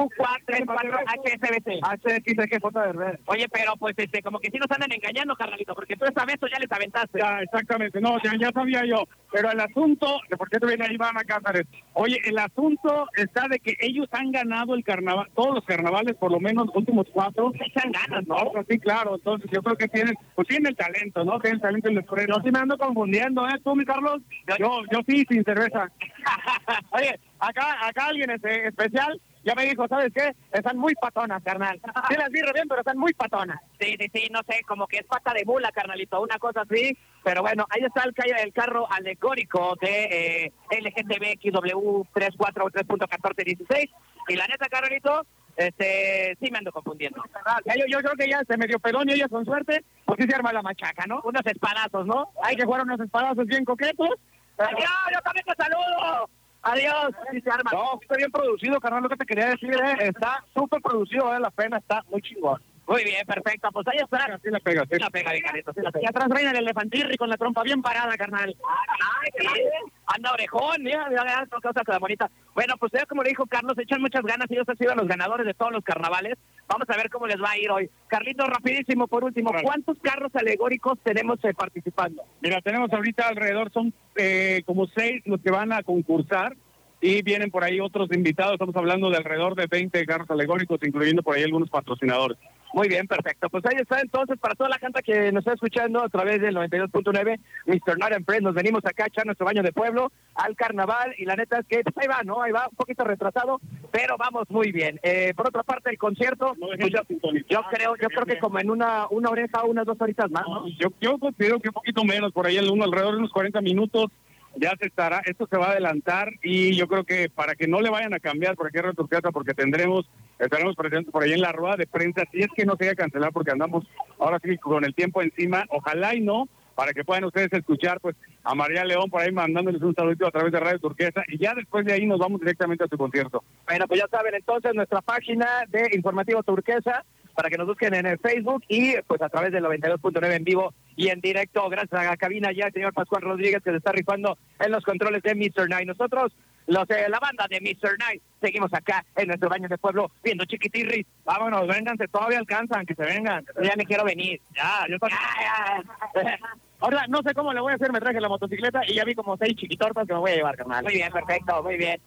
Q4, 0.00 0.64
4, 0.64 0.98
HSBC. 1.24 1.80
HXGJ 1.82 2.86
de 2.86 2.92
red. 2.92 3.18
Oye, 3.26 3.46
pero 3.52 3.74
pues 3.76 3.94
este, 3.98 4.22
como 4.22 4.38
que 4.40 4.50
sí 4.50 4.58
nos 4.58 4.70
andan 4.70 4.92
engañando, 4.92 5.36
carnalito, 5.36 5.74
porque 5.74 5.96
tú 5.96 6.06
esa 6.06 6.24
vez 6.24 6.36
ya 6.40 6.58
les 6.58 6.72
aventaste. 6.72 7.18
Ya, 7.18 7.40
exactamente, 7.42 8.00
no, 8.00 8.16
ya, 8.22 8.32
ya 8.40 8.50
sabía 8.52 8.84
yo. 8.86 9.04
Pero 9.30 9.50
el 9.50 9.60
asunto, 9.60 10.20
de 10.28 10.36
por 10.36 10.48
qué 10.48 10.58
te 10.58 10.66
viene 10.66 10.86
ahí, 10.86 10.94
Iván 10.94 11.14
Cázares. 11.26 11.66
Oye, 11.92 12.18
el 12.24 12.38
asunto 12.38 13.08
está 13.14 13.46
de 13.48 13.58
que 13.60 13.76
ellos 13.80 14.08
han 14.12 14.32
ganado 14.32 14.74
el 14.74 14.82
carnaval, 14.84 15.28
todos 15.34 15.56
los 15.56 15.64
carnavales, 15.64 16.16
por 16.16 16.32
lo 16.32 16.40
menos 16.40 16.66
los 16.66 16.76
últimos 16.76 17.06
cuatro. 17.12 17.52
Echan 17.54 17.92
ganas, 17.92 18.26
¿no? 18.26 18.36
Pues 18.52 18.66
sí, 18.68 18.78
claro. 18.78 19.16
Entonces, 19.16 19.50
yo 19.52 19.62
creo 19.62 19.76
que 19.76 19.88
tienen, 19.88 20.14
pues 20.34 20.48
tienen 20.48 20.68
el 20.68 20.76
talento, 20.76 21.24
¿no? 21.24 21.38
Tienen 21.40 21.56
el 21.56 21.62
talento 21.62 21.88
en 21.88 21.98
el 21.98 22.26
Yo 22.26 22.40
sí 22.42 22.50
me 22.50 22.58
ando 22.58 22.78
confundiendo, 22.78 23.46
¿eh? 23.48 23.60
¿Tú, 23.62 23.76
mi 23.76 23.84
Carlos? 23.84 24.22
Yo, 24.58 24.82
yo 24.90 25.00
sí, 25.06 25.24
sin 25.28 25.44
cerveza. 25.44 25.90
Oye, 26.90 27.20
acá, 27.38 27.86
acá 27.86 28.06
alguien 28.06 28.30
este, 28.30 28.68
especial 28.68 29.20
ya 29.42 29.54
me 29.54 29.64
dijo, 29.64 29.88
¿sabes 29.88 30.12
qué? 30.14 30.34
Están 30.52 30.76
muy 30.76 30.94
patonas, 30.94 31.42
carnal. 31.42 31.80
Sí 32.08 32.14
las 32.16 32.30
vi 32.30 32.40
re 32.40 32.52
bien, 32.52 32.68
pero 32.68 32.80
están 32.80 32.98
muy 32.98 33.12
patonas. 33.14 33.60
Sí, 33.78 33.96
sí, 33.98 34.10
sí, 34.12 34.28
no 34.30 34.40
sé, 34.48 34.62
como 34.66 34.86
que 34.86 34.98
es 34.98 35.06
pata 35.06 35.32
de 35.32 35.44
mula, 35.44 35.72
carnalito, 35.72 36.20
una 36.20 36.38
cosa 36.38 36.62
así. 36.62 36.96
Pero 37.24 37.42
bueno, 37.42 37.66
ahí 37.70 37.82
está 37.82 38.02
el, 38.02 38.14
el 38.38 38.52
carro 38.52 38.86
alegórico 38.90 39.76
de 39.80 40.44
eh, 40.44 40.52
LGTBXW 40.70 42.04
34 42.12 42.64
o 42.64 42.70
3.1416. 42.70 43.90
Y 44.28 44.36
la 44.36 44.46
neta, 44.46 44.68
carnalito, 44.68 45.26
este, 45.56 46.36
sí 46.40 46.50
me 46.50 46.58
ando 46.58 46.72
confundiendo. 46.72 47.22
Ya, 47.64 47.74
yo, 47.76 47.86
yo 47.86 47.98
creo 48.00 48.16
que 48.16 48.28
ya 48.28 48.42
se 48.46 48.56
medio 48.56 48.78
pelón 48.78 49.08
y 49.08 49.12
ellas 49.12 49.28
con 49.30 49.44
suerte, 49.44 49.84
pues 50.04 50.18
sí 50.20 50.26
se 50.28 50.34
arma 50.34 50.52
la 50.52 50.62
machaca, 50.62 51.06
¿no? 51.06 51.20
Unos 51.24 51.44
espadazos, 51.46 52.06
¿no? 52.06 52.30
Hay 52.42 52.56
que 52.56 52.64
jugar 52.64 52.82
unos 52.82 53.00
espadazos 53.00 53.46
bien 53.46 53.64
coquetos. 53.64 54.10
¡Adiós! 54.58 54.90
¡Yo 55.12 55.20
también 55.22 55.46
te 55.46 55.54
saludo! 55.54 56.28
¡Adiós! 56.62 57.14
Sí 57.30 57.40
se 57.40 57.50
arma. 57.50 57.70
No, 57.72 57.98
está 58.00 58.16
bien 58.16 58.30
producido, 58.30 58.78
carnal, 58.80 59.02
lo 59.02 59.08
que 59.08 59.16
te 59.16 59.26
quería 59.26 59.48
decir, 59.48 59.72
¿eh? 59.72 59.96
Está 60.00 60.44
súper 60.54 60.80
producido, 60.82 61.26
vale 61.26 61.40
la 61.40 61.50
pena, 61.50 61.78
está 61.78 62.02
muy 62.10 62.20
chingón. 62.20 62.60
Muy 62.86 63.04
bien, 63.04 63.24
perfecto. 63.26 63.68
Pues 63.72 63.86
ahí 63.88 63.98
está. 64.02 64.38
Sí 64.42 64.50
la 64.50 64.58
pega, 64.60 64.82
sí. 64.84 64.94
Sí 64.94 64.98
la 65.00 65.10
pega, 65.10 65.32
mi 65.32 65.40
carnalito, 65.42 65.72
sí 65.72 65.80
la 65.80 65.88
Y 65.90 65.92
pega. 65.92 66.08
atrás 66.10 66.28
reina 66.28 66.50
el 66.50 66.56
elefantirri 66.56 67.16
con 67.16 67.28
la 67.28 67.36
trompa 67.36 67.62
bien 67.62 67.80
parada, 67.82 68.16
carnal. 68.16 68.56
Ay, 68.68 69.28
qué 69.38 69.46
bien. 69.54 69.70
Anda 70.06 70.32
orejón, 70.32 70.82
mira, 70.82 71.08
mira, 71.08 71.22
mira, 71.22 71.42
esta 71.44 71.60
cosa 71.60 71.82
que 71.84 71.98
bonita. 71.98 72.28
Bueno, 72.54 72.74
pues 72.78 72.90
ya 72.92 73.06
como 73.06 73.22
le 73.22 73.28
dijo 73.30 73.46
Carlos, 73.46 73.78
echan 73.78 74.00
muchas 74.00 74.22
ganas, 74.22 74.50
ellos 74.50 74.68
han 74.68 74.76
sido 74.76 74.94
los 74.96 75.06
ganadores 75.06 75.46
de 75.46 75.54
todos 75.54 75.70
los 75.72 75.84
carnavales. 75.84 76.36
Vamos 76.66 76.88
a 76.90 76.96
ver 76.96 77.08
cómo 77.10 77.26
les 77.28 77.40
va 77.40 77.52
a 77.52 77.58
ir 77.58 77.70
hoy. 77.70 77.88
Carlitos, 78.08 78.48
rapidísimo, 78.48 79.06
por 79.06 79.22
último, 79.22 79.50
Claro. 79.50 79.64
¿cuántos 79.66 79.98
carros 80.00 80.34
alegóricos 80.34 80.98
tenemos 81.04 81.38
eh, 81.44 81.54
participando? 81.54 82.24
Mira, 82.40 82.60
tenemos 82.60 82.92
ahorita 82.92 83.28
alrededor, 83.28 83.70
son 83.72 83.94
eh, 84.16 84.62
como 84.66 84.86
seis 84.88 85.22
los 85.26 85.40
que 85.40 85.50
van 85.52 85.72
a 85.72 85.82
concursar 85.84 86.56
y 87.00 87.22
vienen 87.22 87.50
por 87.50 87.62
ahí 87.64 87.80
otros 87.80 88.08
invitados. 88.12 88.54
Estamos 88.54 88.76
hablando 88.76 89.10
de 89.10 89.16
alrededor 89.16 89.54
de 89.54 89.66
20 89.66 90.04
carros 90.06 90.30
alegóricos, 90.30 90.80
incluyendo 90.82 91.22
por 91.22 91.36
ahí 91.36 91.44
algunos 91.44 91.70
patrocinadores. 91.70 92.36
Muy 92.72 92.88
bien, 92.88 93.06
perfecto. 93.06 93.48
Pues 93.48 93.64
ahí 93.66 93.76
está 93.80 94.00
entonces 94.00 94.38
para 94.38 94.54
toda 94.54 94.70
la 94.70 94.78
gente 94.78 95.02
que 95.02 95.32
nos 95.32 95.40
está 95.40 95.54
escuchando 95.54 96.02
a 96.02 96.08
través 96.08 96.40
del 96.40 96.56
92.9, 96.56 97.40
Mr. 97.66 97.98
Night 97.98 98.14
and 98.14 98.24
Friends. 98.24 98.44
Nos 98.44 98.54
venimos 98.54 98.84
acá 98.84 99.04
a 99.04 99.06
echar 99.08 99.26
nuestro 99.26 99.46
baño 99.46 99.62
de 99.62 99.72
pueblo 99.72 100.12
al 100.34 100.54
carnaval 100.56 101.14
y 101.18 101.24
la 101.24 101.36
neta 101.36 101.58
es 101.58 101.66
que 101.66 101.82
pues 101.82 101.96
ahí 101.98 102.06
va, 102.06 102.22
¿no? 102.22 102.42
Ahí 102.42 102.52
va, 102.52 102.68
un 102.70 102.76
poquito 102.76 103.04
retrasado, 103.04 103.60
pero 103.90 104.16
vamos 104.16 104.48
muy 104.50 104.70
bien. 104.72 105.00
Eh, 105.02 105.32
por 105.36 105.48
otra 105.48 105.62
parte, 105.62 105.90
el 105.90 105.98
concierto, 105.98 106.54
No 106.58 106.68
pues 106.68 106.90
yo, 106.90 107.00
yo 107.48 107.62
creo, 107.70 107.96
yo 107.96 108.08
creo 108.08 108.26
que 108.26 108.38
como 108.38 108.58
en 108.60 108.70
una, 108.70 109.06
una 109.10 109.30
oreja, 109.30 109.64
unas 109.64 109.86
dos 109.86 110.00
horitas 110.00 110.30
más, 110.30 110.44
¿no? 110.46 110.68
Yo, 110.78 110.92
yo 111.00 111.18
considero 111.18 111.58
que 111.60 111.68
un 111.68 111.74
poquito 111.74 112.04
menos, 112.04 112.32
por 112.32 112.46
ahí 112.46 112.56
el 112.56 112.70
uno 112.70 112.84
alrededor 112.84 113.14
de 113.14 113.18
unos 113.18 113.32
40 113.32 113.60
minutos 113.60 114.10
ya 114.56 114.74
se 114.78 114.86
estará, 114.86 115.22
esto 115.24 115.46
se 115.50 115.56
va 115.56 115.68
a 115.68 115.70
adelantar 115.72 116.32
y 116.42 116.74
yo 116.76 116.88
creo 116.88 117.04
que 117.04 117.28
para 117.28 117.54
que 117.54 117.68
no 117.68 117.80
le 117.80 117.90
vayan 117.90 118.14
a 118.14 118.20
cambiar 118.20 118.56
por 118.56 118.66
aquí 118.66 118.78
a 118.78 118.82
Radio 118.82 119.06
Casa, 119.06 119.30
porque 119.30 119.54
tendremos, 119.54 120.08
estaremos 120.38 120.76
presentes 120.76 121.12
por 121.12 121.22
ahí 121.22 121.32
en 121.32 121.40
la 121.40 121.52
rueda 121.52 121.76
de 121.76 121.86
prensa, 121.86 122.22
si 122.32 122.40
es 122.40 122.48
que 122.54 122.64
no 122.64 122.72
se 122.72 122.84
vaya 122.84 122.92
a 122.92 122.96
cancelar 122.96 123.32
porque 123.32 123.52
andamos 123.52 123.86
ahora 124.18 124.38
sí 124.42 124.56
con 124.58 124.84
el 124.84 124.94
tiempo 124.94 125.22
encima, 125.22 125.64
ojalá 125.70 126.14
y 126.14 126.20
no, 126.20 126.48
para 126.74 126.92
que 126.92 127.04
puedan 127.04 127.24
ustedes 127.24 127.52
escuchar 127.52 128.00
pues 128.00 128.16
a 128.42 128.54
María 128.54 128.84
León 128.84 129.10
por 129.10 129.20
ahí 129.20 129.30
mandándoles 129.30 129.82
un 129.82 129.94
saludito 129.94 130.26
a 130.26 130.30
través 130.30 130.52
de 130.52 130.60
Radio 130.60 130.78
Turquesa 130.78 131.22
y 131.28 131.38
ya 131.38 131.54
después 131.54 131.84
de 131.84 131.92
ahí 131.92 132.06
nos 132.06 132.18
vamos 132.18 132.40
directamente 132.40 132.84
a 132.84 132.88
su 132.88 132.96
concierto. 132.96 133.44
Bueno, 133.66 133.86
pues 133.86 134.00
ya 134.00 134.08
saben 134.08 134.34
entonces 134.34 134.74
nuestra 134.74 135.00
página 135.02 135.46
de 135.68 135.90
Informativo 135.92 136.42
Turquesa 136.42 137.04
para 137.34 137.50
que 137.50 137.58
nos 137.58 137.66
busquen 137.66 137.94
en 137.94 138.06
el 138.06 138.18
Facebook 138.18 138.64
y 138.68 138.94
pues 139.06 139.20
a 139.22 139.28
través 139.28 139.52
del 139.52 139.64
92.9 139.64 140.34
en 140.34 140.44
vivo 140.44 140.74
y 140.96 141.08
en 141.08 141.20
directo. 141.20 141.68
Gracias 141.68 142.00
a 142.00 142.04
la 142.04 142.16
cabina 142.16 142.52
ya 142.52 142.66
el 142.66 142.72
señor 142.72 142.92
Pascual 142.92 143.22
Rodríguez 143.22 143.62
que 143.62 143.70
se 143.70 143.76
está 143.76 143.92
rifando 143.92 144.38
en 144.58 144.72
los 144.72 144.84
controles 144.84 145.22
de 145.22 145.34
Mr. 145.34 145.68
Night. 145.68 145.86
Nosotros, 145.86 146.32
los 146.66 146.86
de 146.88 147.08
la 147.08 147.18
banda 147.18 147.46
de 147.48 147.60
Mr. 147.60 147.98
Night, 147.98 148.22
seguimos 148.40 148.72
acá 148.72 149.04
en 149.16 149.28
nuestro 149.28 149.48
baño 149.48 149.68
de 149.68 149.78
pueblo 149.78 150.10
viendo 150.22 150.44
chiquitirris. 150.44 151.06
Vámonos, 151.24 151.66
vénganse, 151.66 152.08
todavía 152.08 152.38
alcanzan, 152.38 152.86
que 152.86 152.94
se 152.94 153.04
vengan. 153.04 153.44
Ya 153.62 153.74
me 153.76 153.84
quiero 153.86 154.04
venir. 154.04 154.40
Ya, 154.54 154.86
yo. 154.88 154.96
Ya, 155.08 155.84
ya. 156.22 156.38
Ahora, 156.80 157.04
no 157.08 157.22
sé 157.22 157.34
cómo 157.34 157.52
le 157.52 157.60
voy 157.60 157.72
a 157.72 157.76
hacer, 157.76 157.92
me 157.92 158.00
traje 158.00 158.20
la 158.20 158.28
motocicleta 158.28 158.80
y 158.86 158.94
ya 158.94 159.04
vi 159.04 159.14
como 159.14 159.36
seis 159.36 159.54
chiquitortas 159.54 160.06
que 160.06 160.14
me 160.14 160.18
voy 160.20 160.30
a 160.30 160.36
llevar, 160.36 160.56
carnal. 160.56 160.82
Muy 160.82 160.94
bien, 160.94 161.12
perfecto, 161.12 161.62
muy 161.62 161.76
bien. 161.76 162.00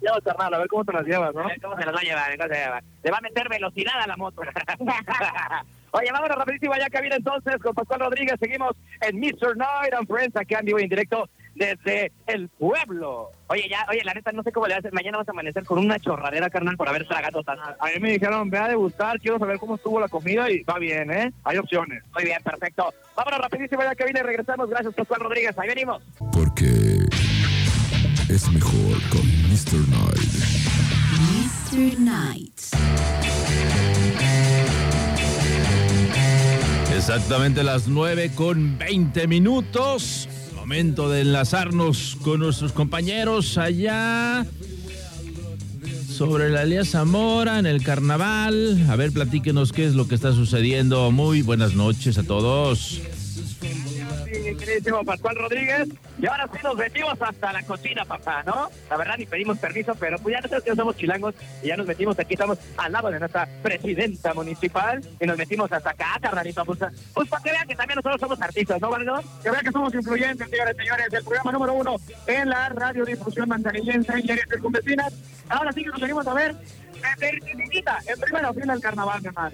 Llevas, 0.00 0.22
carnal, 0.24 0.54
a 0.54 0.58
ver 0.58 0.68
cómo 0.68 0.84
te 0.84 0.92
las 0.92 1.06
llevas, 1.06 1.34
¿no? 1.34 1.44
¿Cómo 1.62 1.76
se 1.76 1.84
las 1.84 1.94
va 1.94 2.00
a 2.00 2.02
llevar? 2.02 2.36
¿Cómo 2.36 2.48
se 2.48 2.54
lleva? 2.54 2.82
Le 3.04 3.10
va 3.10 3.18
a 3.18 3.20
meter 3.20 3.48
velocidad 3.48 3.94
a 4.02 4.06
la 4.08 4.16
moto. 4.16 4.42
Oye, 5.92 6.12
vámonos 6.12 6.36
rapidísimo 6.36 6.74
allá 6.74 6.90
cabina 6.90 7.16
entonces 7.16 7.56
con 7.62 7.74
Pascual 7.74 8.00
Rodríguez. 8.00 8.34
Seguimos 8.40 8.72
en 9.00 9.20
Mr. 9.20 9.56
Night 9.56 9.94
and 9.96 10.08
Friends 10.08 10.36
acá 10.36 10.58
en 10.58 10.66
vivo 10.66 10.80
y 10.80 10.82
en 10.82 10.88
directo 10.88 11.28
desde 11.58 12.12
el 12.26 12.48
pueblo. 12.48 13.30
Oye, 13.48 13.68
ya, 13.68 13.84
oye, 13.90 14.02
la 14.04 14.14
neta, 14.14 14.32
no 14.32 14.42
sé 14.42 14.52
cómo 14.52 14.66
le 14.66 14.74
haces. 14.74 14.92
Mañana 14.92 15.18
vas 15.18 15.28
a 15.28 15.32
amanecer 15.32 15.64
con 15.64 15.78
una 15.78 15.98
chorradera, 15.98 16.48
carnal, 16.48 16.76
por 16.76 16.88
haber 16.88 17.06
tragado 17.06 17.42
tanto. 17.42 17.64
A 17.80 17.86
mí 17.86 18.00
me 18.00 18.12
dijeron, 18.12 18.48
ve 18.48 18.58
a 18.58 18.68
degustar, 18.68 19.18
quiero 19.20 19.38
saber 19.38 19.58
cómo 19.58 19.74
estuvo 19.74 20.00
la 20.00 20.08
comida 20.08 20.50
y 20.50 20.62
va 20.62 20.78
bien, 20.78 21.10
¿eh? 21.10 21.32
Hay 21.44 21.58
opciones. 21.58 22.02
Muy 22.14 22.24
bien, 22.24 22.42
perfecto. 22.42 22.94
Vámonos 23.16 23.40
rapidísimo 23.40 23.82
allá 23.82 23.94
cabina 23.94 24.20
y 24.20 24.22
regresamos. 24.22 24.70
Gracias, 24.70 24.94
Pascual 24.94 25.20
Rodríguez. 25.20 25.58
Ahí 25.58 25.68
venimos. 25.68 26.02
Porque 26.32 26.98
es 28.28 28.48
mejor 28.50 29.02
con 29.10 29.26
Mr. 29.48 29.88
Night. 29.88 30.32
Mr. 31.72 32.00
Night. 32.00 32.60
Exactamente 36.94 37.62
las 37.62 37.88
9 37.88 38.32
con 38.34 38.76
20 38.78 39.26
minutos. 39.26 40.28
Momento 40.68 41.08
de 41.08 41.22
enlazarnos 41.22 42.18
con 42.22 42.40
nuestros 42.40 42.72
compañeros 42.72 43.56
allá 43.56 44.44
sobre 46.06 46.50
la 46.50 46.66
Lía 46.66 46.84
Zamora 46.84 47.58
en 47.58 47.64
el 47.64 47.82
carnaval. 47.82 48.84
A 48.90 48.94
ver, 48.94 49.10
platíquenos 49.12 49.72
qué 49.72 49.86
es 49.86 49.94
lo 49.94 50.06
que 50.08 50.14
está 50.14 50.34
sucediendo. 50.34 51.10
Muy 51.10 51.40
buenas 51.40 51.72
noches 51.72 52.18
a 52.18 52.22
todos. 52.22 53.00
Queridísimo 54.58 55.04
Pascual 55.04 55.36
Rodríguez. 55.36 55.88
Y 56.20 56.26
ahora 56.26 56.48
sí 56.52 56.58
nos 56.62 56.76
metimos 56.76 57.20
hasta 57.20 57.52
la 57.52 57.62
cocina, 57.62 58.04
papá, 58.04 58.42
¿no? 58.44 58.68
La 58.90 58.96
verdad 58.96 59.14
ni 59.16 59.26
pedimos 59.26 59.58
permiso, 59.58 59.94
pero 59.94 60.18
pues 60.18 60.34
ya 60.34 60.40
nosotros 60.40 60.66
no 60.66 60.74
somos 60.74 60.96
chilangos 60.96 61.34
y 61.62 61.68
ya 61.68 61.76
nos 61.76 61.86
metimos 61.86 62.18
aquí, 62.18 62.34
estamos 62.34 62.58
al 62.76 62.92
lado 62.92 63.10
de 63.10 63.20
nuestra 63.20 63.48
presidenta 63.62 64.34
municipal 64.34 65.00
y 65.20 65.26
nos 65.26 65.38
metimos 65.38 65.70
hasta 65.70 65.90
acá, 65.90 66.18
carnalito. 66.20 66.64
Pues, 66.64 66.80
pues 67.14 67.28
para 67.28 67.42
que 67.42 67.50
vean 67.52 67.68
que 67.68 67.76
también 67.76 67.96
nosotros 67.96 68.20
somos 68.20 68.42
artistas, 68.42 68.80
¿no, 68.80 68.90
Vargas? 68.90 69.24
Que 69.42 69.50
vean 69.50 69.64
que 69.64 69.70
somos 69.70 69.94
influyentes, 69.94 70.50
señores 70.50 70.76
señores, 70.76 71.06
el 71.12 71.24
programa 71.24 71.52
número 71.52 71.72
uno 71.74 71.96
en 72.26 72.48
la 72.48 72.68
radiodifusión 72.68 73.48
manzanillense 73.48 74.12
y 74.20 74.30
áreas 74.30 74.48
circunvecinas. 74.48 75.12
Ahora 75.48 75.72
sí 75.72 75.84
que 75.84 75.90
nos 75.90 76.00
venimos 76.00 76.26
a 76.26 76.34
ver 76.34 76.54
cerquitita, 77.18 77.98
en 78.06 78.20
primera 78.20 78.52
fila 78.52 78.72
del 78.72 78.82
carnaval, 78.82 79.22
carnal. 79.22 79.52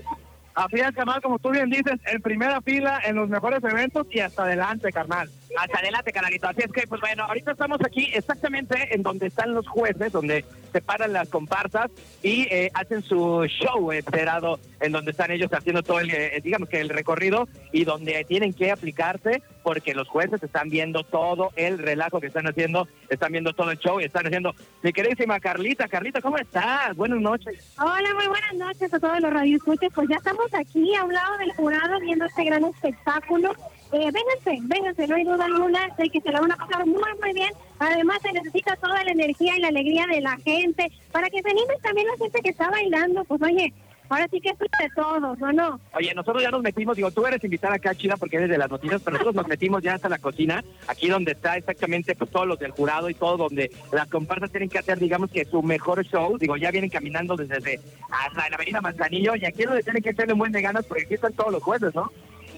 Así 0.55 0.77
es, 0.77 0.93
carnal, 0.93 1.21
como 1.21 1.39
tú 1.41 1.51
bien 1.51 1.69
dices, 1.69 1.99
en 2.07 2.23
primera 2.23 2.61
fila, 2.63 3.01
en 3.05 3.17
los 3.17 3.29
mejores 3.29 3.63
eventos 3.65 4.07
y 4.11 4.21
hasta 4.21 4.45
adelante, 4.45 4.93
carnal. 4.93 5.29
Hasta 5.57 5.79
adelante, 5.79 6.13
canalito. 6.13 6.49
Así 6.49 6.63
es 6.63 6.73
que, 6.73 6.87
pues 6.87 7.01
bueno, 7.01 7.25
ahorita 7.25 7.53
estamos 7.53 7.79
aquí 7.85 8.11
exactamente 8.13 8.95
en 8.95 9.03
donde 9.03 9.27
están 9.27 9.55
los 9.55 9.67
jueces, 9.69 10.13
donde 10.13 10.45
se 10.73 10.81
paran 10.81 11.13
las 11.13 11.29
comparsas 11.29 11.91
y 12.23 12.43
eh, 12.51 12.71
hacen 12.75 13.03
su 13.03 13.47
show 13.47 13.93
esperado, 13.93 14.59
en 14.81 14.93
donde 14.93 15.13
están 15.13 15.31
ellos 15.31 15.53
haciendo 15.53 15.83
todo 15.83 16.01
el, 16.01 16.11
eh, 16.11 16.41
digamos 16.43 16.69
que 16.69 16.81
el 16.81 16.89
recorrido 16.89 17.49
y 17.73 17.85
donde 17.85 18.25
tienen 18.25 18.53
que 18.53 18.73
aplicarse 18.73 19.43
porque 19.63 19.95
los 19.95 20.09
jueces 20.09 20.43
están 20.43 20.69
viendo 20.69 21.05
todo 21.05 21.51
el 21.57 21.79
relajo 21.79 22.21
que 22.21 22.27
están 22.27 22.47
haciendo, 22.47 22.89
están 23.09 23.33
viendo 23.33 23.53
todo 23.53 23.71
el 23.71 23.79
show 23.79 24.01
y 24.01 24.05
están 24.05 24.27
haciendo. 24.27 24.55
Mi 24.83 24.93
queridísima 24.93 25.39
Carlita, 25.41 25.89
Carlita, 25.89 26.21
¿cómo 26.21 26.39
estás? 26.39 26.95
Buenas 26.97 27.21
noches. 27.21 27.75
Hola, 27.79 28.15
muy 28.15 28.27
buenas 28.27 28.55
noches 28.55 28.93
a 28.93 28.99
todos 28.99 29.21
los 29.21 29.33
radioescuchas. 29.33 29.91
Pues 29.95 30.09
ya 30.09 30.17
estamos 30.17 30.53
aquí 30.55 30.95
a 30.97 31.05
un 31.05 31.15
lado 31.15 31.39
del 31.39 31.53
jurado 31.53 32.01
viendo 32.01 32.25
este 32.25 32.45
gran 32.45 32.65
espectáculo. 32.65 33.55
Eh, 33.95 34.11
vénganse, 34.11 34.67
vénganse, 34.67 35.07
no 35.07 35.15
hay 35.15 35.23
duda 35.23 35.45
alguna 35.45 35.89
de 35.97 36.11
que 36.11 36.21
se 36.21 36.33
la 36.33 36.41
van 36.41 36.51
a 36.51 36.57
pasar 36.57 36.85
muy, 36.85 36.99
muy 37.23 37.33
bien. 37.33 37.53
Además, 37.79 38.19
se 38.23 38.33
necesita 38.33 38.75
toda 38.75 39.05
la 39.05 39.13
energía 39.13 39.57
y 39.57 39.61
la 39.61 39.69
alegría 39.69 40.05
de 40.07 40.21
la 40.21 40.37
gente 40.39 40.91
para 41.13 41.31
que 41.31 41.41
se 41.41 41.49
anime 41.49 41.75
también 41.81 42.09
la 42.09 42.17
gente 42.17 42.41
que 42.43 42.49
está 42.49 42.71
bailando. 42.71 43.23
Pues 43.23 43.41
oye, 43.43 43.73
ahora 44.09 44.27
sí 44.33 44.41
que 44.41 44.49
es 44.49 44.59
de 44.59 44.91
todos, 44.97 45.41
¿o 45.41 45.53
no? 45.53 45.79
Oye, 45.95 46.13
nosotros 46.13 46.43
ya 46.43 46.51
nos 46.51 46.61
metimos, 46.61 46.97
digo, 46.97 47.13
tú 47.13 47.25
eres 47.25 47.45
invitada 47.45 47.77
acá, 47.77 47.95
Chida, 47.95 48.17
porque 48.17 48.39
eres 48.39 48.51
de 48.51 48.59
las 48.59 48.69
noticias, 48.69 49.01
pero 49.01 49.13
nosotros 49.13 49.37
nos 49.37 49.47
metimos 49.47 49.81
ya 49.81 49.95
hasta 49.95 50.09
la 50.09 50.19
cocina, 50.19 50.65
aquí 50.89 51.07
donde 51.07 51.31
está 51.31 51.57
exactamente 51.57 52.17
pues, 52.17 52.33
todos 52.33 52.49
los 52.49 52.59
del 52.59 52.73
jurado 52.73 53.09
y 53.09 53.15
todo, 53.15 53.37
donde 53.37 53.71
las 53.93 54.09
comparsas 54.09 54.51
tienen 54.51 54.71
que 54.71 54.81
hacer, 54.81 54.99
digamos 54.99 55.31
que 55.31 55.45
su 55.45 55.63
mejor 55.63 56.05
show, 56.05 56.37
digo, 56.37 56.57
ya 56.57 56.73
vienen 56.73 56.91
caminando 56.91 57.37
desde, 57.37 57.55
desde 57.55 57.81
hasta 58.11 58.49
la 58.49 58.57
avenida 58.57 58.81
Manzanillo, 58.81 59.37
y 59.37 59.45
aquí 59.45 59.63
es 59.63 59.69
donde 59.69 59.85
tienen 59.85 60.03
que 60.03 60.11
echarle 60.11 60.33
un 60.33 60.41
buen 60.41 60.51
de 60.51 60.63
ganas, 60.63 60.85
porque 60.85 61.05
aquí 61.05 61.15
están 61.15 61.33
todos 61.35 61.53
los 61.53 61.63
jueces, 61.63 61.95
¿no? 61.95 62.11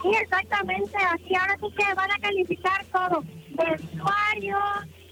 Sí, 0.03 0.11
exactamente. 0.21 0.97
Aquí 1.11 1.35
ahora 1.35 1.57
sí 1.61 1.67
que 1.77 1.95
van 1.95 2.11
a 2.11 2.19
calificar 2.19 2.85
todo. 2.93 3.23
Vestuario, 3.51 4.59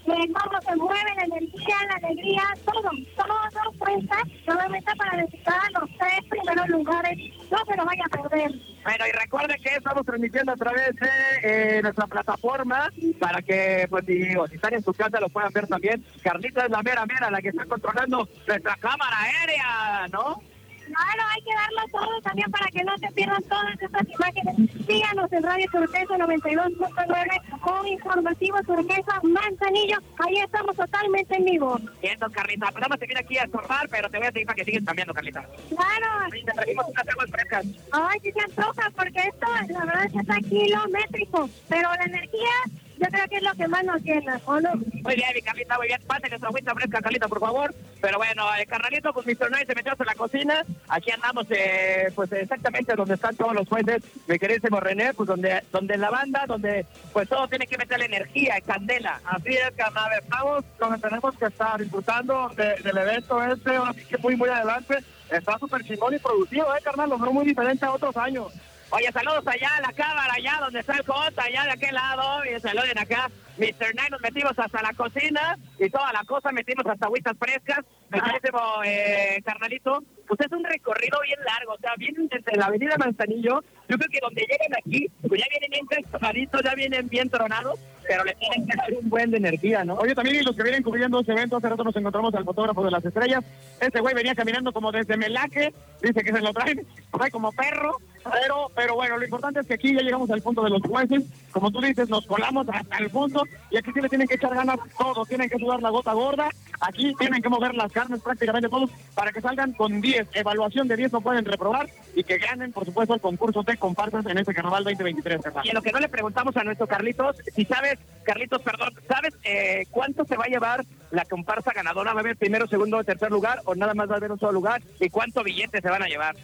de 0.05 0.33
cómo 0.33 0.61
se 0.61 0.75
mueve 0.75 1.15
la 1.15 1.23
energía, 1.23 1.75
la 1.89 2.07
alegría, 2.07 2.43
todo. 2.65 2.91
Todo 3.15 3.71
cuenta, 3.79 4.17
solamente 4.45 4.95
para 4.95 5.17
necesitar 5.17 5.71
los 5.73 5.89
tres 5.97 6.19
primeros 6.29 6.67
lugares. 6.69 7.17
No 7.51 7.57
se 7.65 7.75
lo 7.75 7.85
vaya 7.85 8.03
a 8.05 8.17
perder. 8.17 8.51
Bueno, 8.83 9.07
y 9.07 9.11
recuerde 9.11 9.59
que 9.63 9.75
estamos 9.75 10.05
transmitiendo 10.05 10.51
a 10.51 10.55
través 10.55 10.95
de 10.95 11.09
eh, 11.41 11.81
nuestra 11.81 12.05
plataforma 12.05 12.91
para 13.19 13.41
que, 13.41 13.87
pues, 13.89 14.05
si, 14.05 14.35
o 14.35 14.47
si 14.47 14.55
están 14.55 14.75
en 14.75 14.83
su 14.83 14.93
casa, 14.93 15.19
lo 15.19 15.29
puedan 15.29 15.51
ver 15.51 15.67
también. 15.67 16.05
Carlita 16.23 16.65
es 16.65 16.71
la 16.71 16.83
mera 16.83 17.05
mera, 17.05 17.31
la 17.31 17.41
que 17.41 17.49
está 17.49 17.65
controlando 17.65 18.29
nuestra 18.47 18.75
cámara 18.75 19.17
aérea, 19.21 20.07
¿no? 20.11 20.41
Claro, 20.85 21.23
hay 21.33 21.41
que 21.41 21.53
darlo 21.53 21.81
todo 21.91 22.21
también 22.21 22.51
para 22.51 22.67
que 22.67 22.83
no 22.83 22.97
se 22.97 23.11
pierdan 23.11 23.43
todas 23.43 23.81
estas 23.81 24.07
imágenes. 24.07 24.55
Síganos 24.85 25.31
en 25.31 25.43
Radio 25.43 25.65
Turquesa 25.71 26.17
92.9 26.17 27.59
con 27.61 27.87
Informativo 27.87 28.61
Turquesa 28.63 29.19
Manzanillo. 29.23 29.97
Ahí 30.19 30.37
estamos 30.37 30.75
totalmente 30.75 31.35
en 31.35 31.45
vivo. 31.45 31.79
Siento, 32.01 32.29
Carlita, 32.31 32.71
pues 32.71 32.87
más 32.87 32.99
te 32.99 33.07
vine 33.07 33.19
aquí 33.19 33.37
a 33.37 33.43
estorbar, 33.43 33.87
pero 33.89 34.09
te 34.09 34.17
voy 34.17 34.27
a 34.27 34.31
seguir 34.31 34.45
para 34.45 34.55
que 34.55 34.65
sigues 34.65 34.85
cambiando, 34.85 35.13
Carlita. 35.13 35.47
Claro. 35.69 36.31
Sí, 36.31 36.43
te 36.43 36.51
trajimos 36.51 36.85
unas 36.87 37.07
aguas 37.07 37.31
frescas. 37.31 37.65
Ay, 37.91 38.19
sí 38.21 38.31
se 38.31 38.41
antoja 38.41 38.91
porque 38.95 39.19
esto, 39.19 39.47
la 39.69 39.85
verdad, 39.85 40.05
es 40.05 40.11
que 40.11 40.19
está 40.19 40.35
kilométrico. 40.37 41.49
Pero 41.67 41.89
la 41.89 42.03
energía, 42.03 42.51
yo 42.97 43.07
creo 43.09 43.27
que 43.29 43.37
es 43.37 43.43
lo 43.43 43.53
que 43.55 43.67
más 43.67 43.83
nos 43.83 44.01
llena, 44.01 44.39
¿o 44.45 44.59
no? 44.59 44.71
Muy 44.75 45.15
bien, 45.15 45.29
mi 45.33 45.41
Carlita, 45.41 45.77
muy 45.77 45.87
bien. 45.87 46.01
Pásale 46.07 46.39
su 46.39 46.45
agüita 46.45 46.73
fresca, 46.73 47.01
Carlita, 47.01 47.27
por 47.27 47.39
favor. 47.39 47.73
Pero 48.01 48.17
bueno, 48.17 48.43
el 48.55 48.65
carnalito, 48.67 49.13
pues 49.13 49.25
Mr. 49.25 49.49
Night 49.51 49.67
se 49.67 49.75
metió 49.75 49.91
hasta 49.93 50.03
la 50.05 50.15
cocina. 50.15 50.63
Aquí 50.87 51.11
andamos, 51.11 51.45
eh, 51.49 52.11
pues 52.15 52.31
exactamente 52.31 52.93
donde 52.95 53.15
están 53.15 53.35
todos 53.35 53.53
los 53.53 53.67
jueces, 53.67 54.03
mi 54.27 54.37
queridísimo 54.37 54.79
René, 54.79 55.13
pues 55.13 55.27
donde, 55.27 55.63
donde 55.71 55.97
la 55.97 56.09
banda, 56.09 56.45
donde 56.47 56.85
pues 57.13 57.27
todo 57.29 57.47
tiene 57.47 57.67
que 57.67 57.77
meterle 57.77 58.05
energía, 58.05 58.55
candela. 58.65 59.19
Así 59.25 59.49
es, 59.49 59.71
carnal. 59.75 60.11
Estamos 60.21 60.63
donde 60.79 60.99
tenemos 60.99 61.35
que 61.37 61.45
estar 61.45 61.79
disfrutando 61.79 62.49
de- 62.55 62.75
del 62.83 62.97
evento 62.97 63.43
este, 63.43 63.75
así 63.75 64.05
que 64.05 64.17
muy, 64.17 64.35
muy 64.35 64.49
adelante. 64.49 64.97
Está 65.31 65.57
súper 65.57 65.83
chingón 65.83 66.13
y 66.13 66.19
producido, 66.19 66.75
¿eh, 66.75 66.79
carnal? 66.83 67.09
Lo 67.09 67.17
veo 67.17 67.33
muy 67.33 67.45
diferente 67.45 67.83
a 67.85 67.91
otros 67.91 68.15
años. 68.17 68.53
Oye, 68.95 69.11
saludos 69.11 69.45
allá 69.45 69.75
a 69.75 69.81
la 69.81 69.91
cámara, 69.91 70.33
allá 70.33 70.57
donde 70.61 70.79
está 70.79 70.93
el 70.93 71.05
Jota, 71.05 71.43
allá 71.43 71.63
de 71.65 71.71
aquel 71.71 71.93
lado. 71.93 72.45
Y 72.45 72.57
saluden 72.61 72.97
acá. 72.97 73.29
Mr. 73.57 73.93
Night, 73.93 74.11
nos 74.11 74.21
metimos 74.21 74.57
hasta 74.57 74.81
la 74.81 74.93
cocina 74.93 75.57
y 75.79 75.89
toda 75.89 76.11
la 76.13 76.23
cosa, 76.23 76.51
metimos 76.51 76.85
hasta 76.85 77.05
agüitas 77.05 77.37
frescas. 77.37 77.79
Queridísimo 78.09 78.59
eh, 78.85 79.41
carnalito, 79.43 80.01
pues 80.27 80.39
es 80.39 80.51
un 80.51 80.63
recorrido 80.63 81.19
bien 81.25 81.39
largo. 81.45 81.73
O 81.73 81.77
sea, 81.77 81.91
vienen 81.97 82.29
desde 82.29 82.55
la 82.57 82.67
avenida 82.67 82.95
Manzanillo. 82.97 83.63
Yo 83.89 83.97
creo 83.97 84.09
que 84.09 84.19
donde 84.21 84.41
llegan 84.41 84.77
aquí, 84.77 85.09
pues 85.27 85.41
ya 85.41 85.47
vienen 85.49 85.71
bien 85.71 85.85
crespaditos, 85.87 86.61
ya 86.63 86.73
vienen 86.75 87.09
bien 87.09 87.29
tronados, 87.29 87.77
pero 88.07 88.23
le 88.23 88.33
tienen 88.35 88.65
que 88.65 88.77
dar 88.77 88.93
un 88.93 89.09
buen 89.09 89.31
de 89.31 89.37
energía, 89.37 89.83
¿no? 89.83 89.95
Oye, 89.95 90.15
también 90.15 90.37
y 90.37 90.41
los 90.41 90.55
que 90.55 90.63
vienen 90.63 90.83
cubriendo 90.83 91.19
este 91.19 91.33
evento, 91.33 91.57
hace 91.57 91.69
rato 91.69 91.83
nos 91.83 91.95
encontramos 91.95 92.33
al 92.33 92.45
fotógrafo 92.45 92.83
de 92.83 92.91
las 92.91 93.03
estrellas. 93.03 93.43
Este 93.79 93.99
güey 93.99 94.15
venía 94.15 94.35
caminando 94.35 94.71
como 94.71 94.91
desde 94.91 95.17
Melaque, 95.17 95.73
dice 96.01 96.23
que 96.23 96.31
se 96.31 96.41
lo 96.41 96.53
traen, 96.53 96.87
trae 97.11 97.29
como 97.29 97.51
perro, 97.51 97.99
pero, 98.31 98.71
pero 98.75 98.95
bueno, 98.95 99.17
lo 99.17 99.23
importante 99.23 99.59
es 99.59 99.67
que 99.67 99.75
aquí 99.75 99.93
ya 99.93 100.01
llegamos 100.01 100.29
al 100.29 100.41
punto 100.41 100.63
de 100.63 100.69
los 100.69 100.81
jueces. 100.81 101.23
Como 101.51 101.71
tú 101.71 101.79
dices, 101.81 102.09
nos 102.09 102.25
colamos 102.25 102.67
hasta 102.69 102.97
el 102.97 103.09
fondo 103.09 103.43
y 103.69 103.77
aquí 103.77 103.91
sí 103.93 104.01
le 104.01 104.09
tienen 104.09 104.27
que 104.27 104.35
echar 104.35 104.53
ganas 104.53 104.79
todos, 104.97 105.27
tienen 105.27 105.49
que 105.49 105.57
sudar 105.57 105.81
la 105.81 105.89
gota 105.89 106.13
gorda. 106.13 106.49
Aquí 106.81 107.13
tienen 107.17 107.41
que 107.41 107.49
mover 107.49 107.73
las 107.75 107.91
carnes 107.91 108.21
prácticamente 108.21 108.67
todos 108.67 108.89
para 109.13 109.31
que 109.31 109.41
salgan 109.41 109.73
con 109.73 110.01
10. 110.01 110.27
Evaluación 110.33 110.87
de 110.87 110.97
10 110.97 111.13
no 111.13 111.21
pueden 111.21 111.45
reprobar 111.45 111.87
y 112.15 112.23
que 112.23 112.37
ganen, 112.37 112.73
por 112.73 112.85
supuesto, 112.85 113.13
el 113.13 113.21
concurso 113.21 113.63
de 113.63 113.77
comparsas 113.77 114.25
en 114.25 114.37
este 114.37 114.53
carnaval 114.53 114.83
2023. 114.83 115.41
carnal. 115.41 115.65
Y 115.65 115.69
en 115.69 115.75
lo 115.75 115.81
que 115.81 115.91
no 115.91 115.99
le 115.99 116.09
preguntamos 116.09 116.57
a 116.57 116.63
nuestro 116.63 116.87
Carlitos, 116.87 117.37
si 117.55 117.65
sabes, 117.65 117.99
Carlitos, 118.23 118.61
perdón, 118.61 118.93
¿sabes 119.07 119.35
eh, 119.43 119.85
cuánto 119.91 120.25
se 120.25 120.35
va 120.35 120.45
a 120.45 120.49
llevar 120.49 120.83
la 121.11 121.25
comparsa 121.25 121.71
ganadora? 121.73 122.13
¿Va 122.13 122.19
a 122.19 122.23
haber 122.23 122.37
primero, 122.37 122.67
segundo 122.67 123.03
tercer 123.03 123.31
lugar 123.31 123.61
o 123.65 123.75
nada 123.75 123.93
más 123.93 124.09
va 124.09 124.15
a 124.15 124.17
haber 124.17 124.31
un 124.31 124.39
solo 124.39 124.53
lugar? 124.53 124.81
¿Y 124.99 125.09
cuántos 125.09 125.43
billetes 125.43 125.81
se 125.81 125.89
van 125.89 126.03
a 126.03 126.07
llevar? 126.07 126.35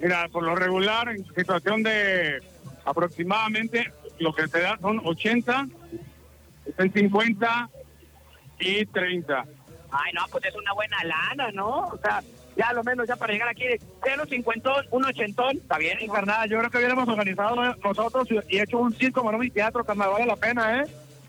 Mira, 0.00 0.28
por 0.28 0.44
lo 0.44 0.54
regular, 0.54 1.08
en 1.08 1.24
situación 1.34 1.82
de 1.82 2.40
aproximadamente 2.84 3.92
lo 4.18 4.34
que 4.34 4.48
te 4.48 4.60
da 4.60 4.78
son 4.80 5.00
80, 5.04 5.66
en 6.78 6.92
50 6.92 7.70
y 8.60 8.86
30. 8.86 9.44
Ay, 9.90 10.12
no, 10.12 10.24
pues 10.30 10.44
es 10.44 10.54
una 10.54 10.72
buena 10.72 11.02
lana, 11.04 11.50
¿no? 11.52 11.88
O 11.88 11.98
sea, 11.98 12.22
ya 12.56 12.68
a 12.68 12.72
lo 12.72 12.84
menos 12.84 13.06
ya 13.06 13.16
para 13.16 13.32
llegar 13.32 13.48
aquí, 13.48 13.64
cero 14.02 14.24
cincuentón, 14.28 14.84
un 14.90 15.04
ochentón, 15.04 15.56
está 15.56 15.78
bien, 15.78 15.98
carnal, 16.12 16.48
yo 16.48 16.58
creo 16.58 16.70
que 16.70 16.78
hubiéramos 16.78 17.08
organizado 17.08 17.54
nosotros 17.76 18.28
y 18.48 18.58
hecho 18.58 18.78
un 18.78 18.92
circo, 18.92 19.22
bueno, 19.22 19.38
mi 19.38 19.50
teatro, 19.50 19.84
carnal, 19.84 20.10
vale 20.10 20.26
la 20.26 20.36
pena, 20.36 20.80
¿eh? 20.80 20.84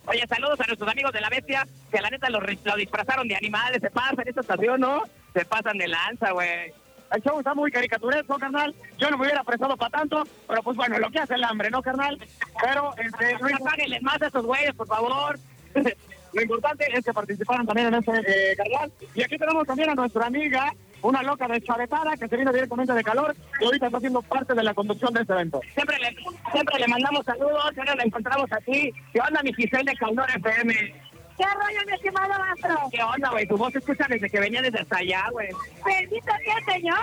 Oye, 0.07 0.25
saludos 0.27 0.59
a 0.59 0.65
nuestros 0.65 0.89
amigos 0.89 1.11
de 1.13 1.21
la 1.21 1.29
bestia, 1.29 1.67
que 1.91 2.01
la 2.01 2.09
neta 2.09 2.29
lo, 2.31 2.41
disfrazaron 2.75 3.27
de 3.27 3.35
animales, 3.35 3.79
se 3.79 3.91
pasan 3.91 4.21
en 4.21 4.29
esta 4.29 4.41
estación, 4.41 4.81
¿no? 4.81 5.03
Se 5.33 5.45
pasan 5.45 5.77
de 5.77 5.87
lanza, 5.87 6.31
güey. 6.31 6.73
El 7.11 7.21
show 7.23 7.39
está 7.39 7.53
muy 7.55 7.71
caricaturesco, 7.71 8.37
carnal. 8.37 8.73
Yo 8.97 9.09
no 9.09 9.17
me 9.17 9.25
hubiera 9.25 9.43
prestado 9.43 9.75
para 9.77 9.89
tanto, 9.89 10.23
pero 10.47 10.61
pues 10.63 10.77
bueno, 10.77 10.99
lo 10.99 11.09
que 11.09 11.19
hace 11.19 11.33
el 11.35 11.43
hambre, 11.43 11.69
¿no, 11.71 11.81
carnal? 11.81 12.17
Pero 12.61 12.91
este, 12.97 13.35
impo- 13.37 13.63
páguenles 13.63 14.01
más 14.03 14.21
a 14.21 14.27
estos 14.27 14.45
güeyes, 14.45 14.73
por 14.75 14.87
favor. 14.87 15.39
lo 16.33 16.41
importante 16.41 16.85
es 16.93 17.03
que 17.03 17.13
participaron 17.13 17.65
también 17.65 17.87
en 17.87 17.95
este 17.95 18.11
eh, 18.51 18.55
carnaval. 18.55 18.91
Y 19.15 19.23
aquí 19.23 19.37
tenemos 19.37 19.65
también 19.65 19.89
a 19.89 19.95
nuestra 19.95 20.27
amiga, 20.27 20.71
una 21.01 21.23
loca 21.23 21.47
de 21.47 21.61
Chavetara, 21.61 22.15
que 22.17 22.27
se 22.27 22.35
viene 22.35 22.51
directamente 22.53 22.93
de 22.93 23.03
calor 23.03 23.35
y 23.59 23.65
ahorita 23.65 23.85
está 23.87 23.97
haciendo 23.97 24.21
parte 24.21 24.53
de 24.53 24.63
la 24.63 24.73
conducción 24.73 25.13
de 25.13 25.21
este 25.21 25.33
evento. 25.33 25.61
Siempre 25.73 25.97
le, 25.99 26.15
siempre 26.51 26.79
le 26.79 26.87
mandamos 26.87 27.25
saludos, 27.25 27.63
ahora 27.77 27.95
la 27.95 28.03
encontramos 28.03 28.51
aquí. 28.51 28.91
¿Qué 29.13 29.19
onda, 29.19 29.41
mi 29.41 29.53
Giselle 29.53 29.89
de 29.91 29.97
Caudor 29.97 30.29
FM? 30.29 30.93
¿Qué 31.39 31.45
rollo, 31.45 31.79
mi 31.87 31.93
estimado 31.93 32.33
Astro? 32.33 32.89
¿Qué 32.91 33.01
onda, 33.01 33.29
güey? 33.29 33.47
Tu 33.47 33.55
voz 33.57 33.71
se 33.71 33.79
escucha 33.79 34.05
desde 34.09 34.29
que 34.29 34.39
venía 34.41 34.61
desde 34.61 34.79
hasta 34.81 34.97
allá, 34.97 35.25
güey. 35.31 35.47
El 35.47 36.65
Señor. 36.65 36.99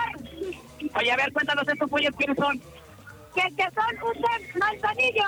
Oye, 0.95 1.11
a 1.11 1.15
ver, 1.17 1.33
cuéntanos 1.33 1.67
estos 1.67 1.89
güeyes 1.89 2.11
quiénes 2.15 2.37
son. 2.37 2.59
Que, 2.59 3.41
que 3.55 3.63
son 3.73 4.09
ustedes, 4.11 4.55
manzanillo. 4.55 5.23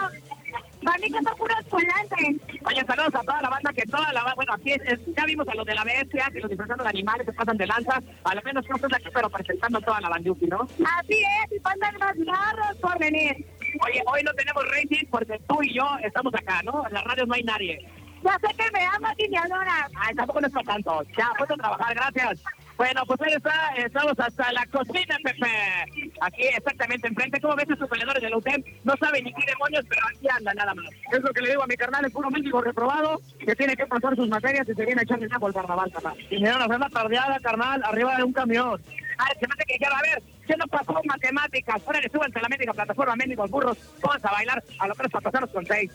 Para 0.83 0.97
mí 0.99 1.07
que 1.11 1.21
son 1.23 1.37
puros 1.37 1.69
volantes. 1.69 2.41
Oye, 2.65 2.85
saludos 2.85 3.15
a 3.15 3.19
toda 3.21 3.41
la 3.41 3.49
banda, 3.49 3.73
que 3.73 3.81
toda 3.83 4.13
la 4.13 4.21
banda, 4.23 4.35
bueno, 4.35 4.53
aquí 4.53 4.71
es- 4.73 4.81
es- 4.85 4.99
ya 5.15 5.25
vimos 5.25 5.47
a 5.47 5.55
los 5.55 5.65
de 5.65 5.75
la 5.75 5.83
bestia, 5.83 6.29
que 6.31 6.39
los 6.39 6.49
disfrazando 6.49 6.83
de 6.83 6.89
animales 6.89 7.25
se 7.25 7.33
pasan 7.33 7.57
de 7.57 7.67
lanza, 7.67 8.01
a 8.23 8.35
lo 8.35 8.41
menos 8.43 8.63
no 8.69 8.75
estás 8.75 8.93
aquí, 8.93 9.09
pero 9.13 9.29
presentando 9.29 9.81
toda 9.81 9.99
la 10.01 10.09
banduki, 10.09 10.45
¿no? 10.47 10.61
Así 10.97 11.21
es, 11.43 11.51
y 11.51 11.59
faltan 11.59 11.95
más 11.99 12.15
largos 12.17 12.77
por 12.81 12.97
venir. 12.99 13.45
Oye, 13.85 14.01
hoy 14.07 14.23
no 14.23 14.33
tenemos 14.33 14.63
rating 14.69 15.05
porque 15.11 15.39
tú 15.47 15.61
y 15.63 15.73
yo 15.75 15.85
estamos 16.03 16.33
acá, 16.33 16.61
¿no? 16.63 16.87
En 16.87 16.93
las 16.93 17.03
radios 17.03 17.27
no 17.27 17.33
hay 17.35 17.43
nadie. 17.43 17.87
Ya 18.23 18.37
sé 18.39 18.55
que 18.55 18.71
me 18.71 18.85
amas 18.85 19.15
y 19.17 19.29
me 19.29 19.37
adoras. 19.37 19.91
Ay, 19.95 20.15
tampoco 20.15 20.41
no 20.41 20.47
es 20.47 20.65
tanto. 20.65 21.03
Ya, 21.17 21.29
puedo 21.37 21.55
trabajar, 21.55 21.95
gracias. 21.95 22.43
Bueno, 22.77 23.01
pues 23.05 23.21
ahí 23.21 23.33
está, 23.33 23.73
estamos 23.75 24.13
hasta 24.17 24.53
la 24.53 24.65
cocina, 24.67 25.17
Pepe. 25.23 25.47
Aquí 26.21 26.43
exactamente 26.43 27.07
enfrente. 27.07 27.41
¿Cómo 27.41 27.55
ves 27.55 27.69
estos 27.69 27.89
peleadores 27.89 28.21
de 28.21 28.29
la 28.29 28.37
UTEM? 28.37 28.63
No 28.83 28.93
saben 28.97 29.23
ni 29.23 29.33
qué 29.33 29.45
demonios, 29.47 29.85
pero 29.89 30.01
aquí 30.07 30.27
andan 30.29 30.55
nada 30.55 30.73
más. 30.73 30.85
Es 31.11 31.21
lo 31.21 31.33
que 31.33 31.41
le 31.41 31.49
digo 31.49 31.63
a 31.63 31.67
mi 31.67 31.75
carnal, 31.75 32.05
es 32.05 32.11
puro 32.11 32.29
mendigo 32.29 32.61
reprobado, 32.61 33.21
que 33.39 33.55
tiene 33.55 33.75
que 33.75 33.85
pasar 33.85 34.15
sus 34.15 34.29
materias 34.29 34.67
y 34.69 34.73
se 34.73 34.85
viene 34.85 35.01
echar 35.01 35.21
el 35.21 35.29
saco 35.29 35.47
al 35.47 35.53
carnaval, 35.53 35.91
carnal. 35.91 36.17
Y 36.29 36.41
me 36.41 36.51
van 36.51 36.61
a 36.61 36.65
hacer 36.65 36.79
la 36.79 36.89
tardeada, 36.89 37.39
carnal, 37.39 37.83
arriba 37.83 38.15
de 38.15 38.23
un 38.23 38.33
camión. 38.33 38.81
Ay, 39.19 39.35
se 39.37 39.47
me 39.47 39.53
hace 39.53 39.65
que 39.65 39.73
dijeron, 39.73 39.97
a 39.97 40.01
ver, 40.01 40.23
¿qué 40.47 40.55
no 40.55 40.65
pasó 40.67 40.95
matemáticas? 41.05 41.81
Ahora 41.85 41.99
le 41.99 42.09
súbanse 42.09 42.39
a 42.39 42.41
la 42.41 42.49
médica 42.49 42.73
plataforma 42.73 43.15
Médicos 43.17 43.51
Burros, 43.51 43.77
vamos 44.01 44.23
a 44.23 44.31
bailar 44.31 44.63
a 44.79 44.87
los 44.87 44.97
tres 44.97 45.11
patasanos 45.11 45.49
con 45.49 45.65
seis. 45.65 45.91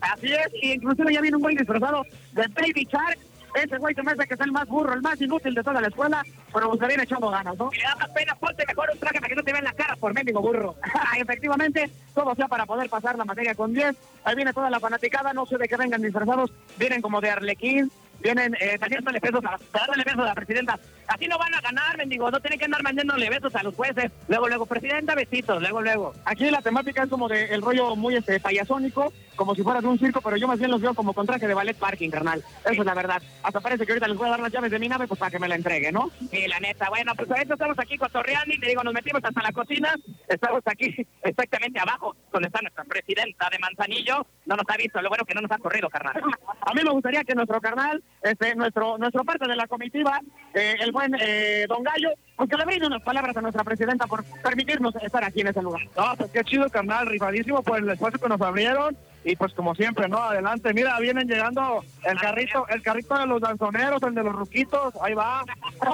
Así 0.00 0.32
es, 0.32 0.48
y 0.60 0.72
inclusive 0.72 1.14
ya 1.14 1.20
viene 1.20 1.36
un 1.36 1.42
güey 1.42 1.56
disfrazado 1.56 2.04
de 2.32 2.48
Baby 2.48 2.88
Shark. 2.90 3.18
Ese 3.54 3.78
güey 3.78 3.94
se 3.94 4.02
me 4.02 4.10
hace 4.10 4.26
que 4.26 4.34
es 4.34 4.40
el 4.40 4.50
más 4.50 4.66
burro, 4.66 4.92
el 4.92 5.02
más 5.02 5.20
inútil 5.20 5.54
de 5.54 5.62
toda 5.62 5.80
la 5.80 5.86
escuela, 5.86 6.24
pero 6.52 6.68
pues 6.70 6.80
se 6.80 6.88
viene 6.88 7.04
echando 7.04 7.30
ganas, 7.30 7.56
¿no? 7.56 7.70
Y 7.72 7.76
le 7.76 7.84
da 7.84 7.94
más 7.94 8.10
pena, 8.10 8.34
ponte 8.34 8.64
mejor 8.66 8.90
un 8.92 8.98
traje 8.98 9.20
para 9.20 9.28
que 9.28 9.36
no 9.36 9.42
te 9.44 9.52
vean 9.52 9.64
la 9.64 9.72
cara 9.72 9.94
por 9.94 10.12
mendigo 10.12 10.42
burro. 10.42 10.74
Efectivamente, 11.16 11.88
todo 12.12 12.34
sea 12.34 12.48
para 12.48 12.66
poder 12.66 12.90
pasar 12.90 13.16
la 13.16 13.24
materia 13.24 13.54
con 13.54 13.72
10. 13.72 13.94
Ahí 14.24 14.34
viene 14.34 14.52
toda 14.52 14.70
la 14.70 14.80
fanaticada, 14.80 15.32
no 15.32 15.46
sé 15.46 15.56
de 15.56 15.68
qué 15.68 15.76
vengan 15.76 16.02
disfrazados, 16.02 16.50
vienen 16.76 17.00
como 17.00 17.20
de 17.20 17.30
arlequín, 17.30 17.92
vienen 18.24 18.56
eh, 18.58 18.78
besos 19.20 19.44
a, 19.44 19.58
dándole 19.72 20.02
besos 20.02 20.20
a 20.20 20.24
la 20.24 20.34
presidenta. 20.34 20.80
Así 21.06 21.28
no 21.28 21.38
van 21.38 21.54
a 21.54 21.60
ganar, 21.60 21.96
mendigo, 21.98 22.30
no 22.30 22.40
tienen 22.40 22.58
que 22.58 22.64
andar 22.64 22.82
mandándole 22.82 23.28
besos 23.28 23.54
a 23.54 23.62
los 23.62 23.74
jueces. 23.74 24.10
Luego, 24.28 24.48
luego, 24.48 24.66
presidenta, 24.66 25.14
besitos, 25.14 25.60
luego, 25.60 25.82
luego. 25.82 26.14
Aquí 26.24 26.50
la 26.50 26.62
temática 26.62 27.02
es 27.02 27.10
como 27.10 27.28
de 27.28 27.44
el 27.54 27.60
rollo 27.60 27.94
muy 27.94 28.16
este 28.16 28.40
payasónico, 28.40 29.12
como 29.36 29.54
si 29.54 29.62
fuera 29.62 29.80
de 29.82 29.88
un 29.88 29.98
circo, 29.98 30.22
pero 30.22 30.38
yo 30.38 30.48
más 30.48 30.58
bien 30.58 30.70
los 30.70 30.80
veo 30.80 30.94
como 30.94 31.12
con 31.12 31.26
traje 31.26 31.46
de 31.46 31.54
ballet 31.54 31.76
parking, 31.76 32.10
carnal. 32.10 32.42
Eso 32.64 32.80
es 32.80 32.86
la 32.86 32.94
verdad. 32.94 33.22
Hasta 33.42 33.60
parece 33.60 33.84
que 33.84 33.92
ahorita 33.92 34.08
les 34.08 34.16
voy 34.16 34.28
a 34.28 34.30
dar 34.30 34.40
las 34.40 34.52
llaves 34.52 34.70
de 34.70 34.78
mi 34.78 34.88
nave 34.88 35.06
pues 35.06 35.20
para 35.20 35.30
que 35.30 35.38
me 35.38 35.48
la 35.48 35.56
entregue, 35.56 35.92
¿no? 35.92 36.10
Y 36.32 36.48
la 36.48 36.58
neta, 36.60 36.88
bueno, 36.88 37.14
pues 37.14 37.30
ahorita 37.30 37.54
estamos 37.54 37.78
aquí 37.78 37.98
cotorreando 37.98 38.54
y 38.54 38.58
te 38.58 38.68
digo, 38.68 38.82
nos 38.82 38.94
metimos 38.94 39.22
hasta 39.22 39.42
la 39.42 39.52
cocina, 39.52 39.94
estamos 40.28 40.62
aquí 40.64 40.94
exactamente 41.22 41.78
abajo, 41.78 42.16
donde 42.32 42.46
está 42.46 42.62
nuestra 42.62 42.84
presidenta 42.84 43.50
de 43.50 43.58
Manzanillo. 43.58 44.26
No 44.46 44.56
nos 44.56 44.64
ha 44.68 44.76
visto, 44.76 45.02
lo 45.02 45.08
bueno 45.10 45.24
que 45.24 45.34
no 45.34 45.42
nos 45.42 45.50
ha 45.50 45.58
corrido, 45.58 45.90
carnal. 45.90 46.22
A 46.62 46.72
mí 46.72 46.82
me 46.82 46.90
gustaría 46.90 47.24
que 47.24 47.34
nuestro 47.34 47.60
carnal, 47.60 48.02
este, 48.22 48.54
nuestro, 48.54 48.96
nuestro 48.98 49.24
parte 49.24 49.46
de 49.48 49.56
la 49.56 49.66
comitiva, 49.66 50.20
eh, 50.54 50.76
el 50.80 50.92
buen 50.92 51.14
eh, 51.20 51.66
Don 51.68 51.82
Gallo, 51.82 52.10
aunque 52.36 52.56
le 52.56 52.64
brinde 52.64 52.86
unas 52.86 53.02
palabras 53.02 53.36
a 53.36 53.40
nuestra 53.40 53.64
presidenta 53.64 54.06
por 54.06 54.24
permitirnos 54.42 54.94
estar 54.96 55.22
aquí 55.24 55.42
en 55.42 55.48
ese 55.48 55.62
lugar. 55.62 55.82
No, 55.96 56.14
pues 56.16 56.30
qué 56.30 56.42
chido, 56.44 56.68
carnal, 56.70 57.06
rifadísimo 57.06 57.62
por 57.62 57.78
el 57.78 57.88
esfuerzo 57.90 58.18
que 58.18 58.28
nos 58.28 58.40
abrieron. 58.40 58.96
Y 59.26 59.36
pues 59.36 59.54
como 59.54 59.74
siempre, 59.74 60.06
¿no? 60.06 60.18
Adelante, 60.18 60.74
mira, 60.74 60.98
vienen 61.00 61.26
llegando 61.26 61.82
el 62.04 62.18
carrito, 62.20 62.66
el 62.68 62.82
carrito 62.82 63.16
de 63.16 63.26
los 63.26 63.40
danzoneros, 63.40 64.02
el 64.02 64.14
de 64.14 64.22
los 64.22 64.34
ruquitos, 64.34 64.94
ahí 65.02 65.14
va. 65.14 65.44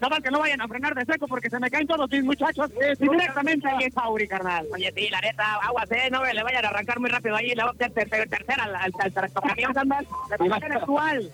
No 0.00 0.08
más 0.08 0.20
que 0.20 0.30
no 0.30 0.38
vayan 0.38 0.60
a 0.60 0.68
frenar 0.68 0.94
de 0.94 1.04
seco 1.04 1.26
porque 1.26 1.50
se 1.50 1.58
me 1.58 1.68
caen 1.72 1.84
todos 1.88 2.08
mis 2.08 2.22
muchachos. 2.22 2.70
Directamente 3.00 3.68
ahí 3.68 3.82
es 3.86 3.96
Auri, 3.96 4.28
carnal. 4.28 4.64
Oye, 4.72 4.92
sí, 4.94 5.08
la 5.10 5.20
neta, 5.20 5.54
aguas, 5.56 5.90
eh, 5.90 6.08
no 6.12 6.24
le 6.24 6.40
vayan 6.44 6.64
a 6.64 6.68
arrancar 6.68 7.00
muy 7.00 7.10
rápido 7.10 7.34
ahí, 7.34 7.52
le 7.52 7.64
va 7.64 7.70
a 7.70 7.74
ter- 7.74 7.90
ter- 7.92 8.08
ter- 8.08 8.28
tercera 8.28 8.62
al, 8.62 8.76
al, 8.76 8.92
al 9.02 9.12
carnal. 9.74 10.06
La 10.38 10.56
actual. 10.76 11.32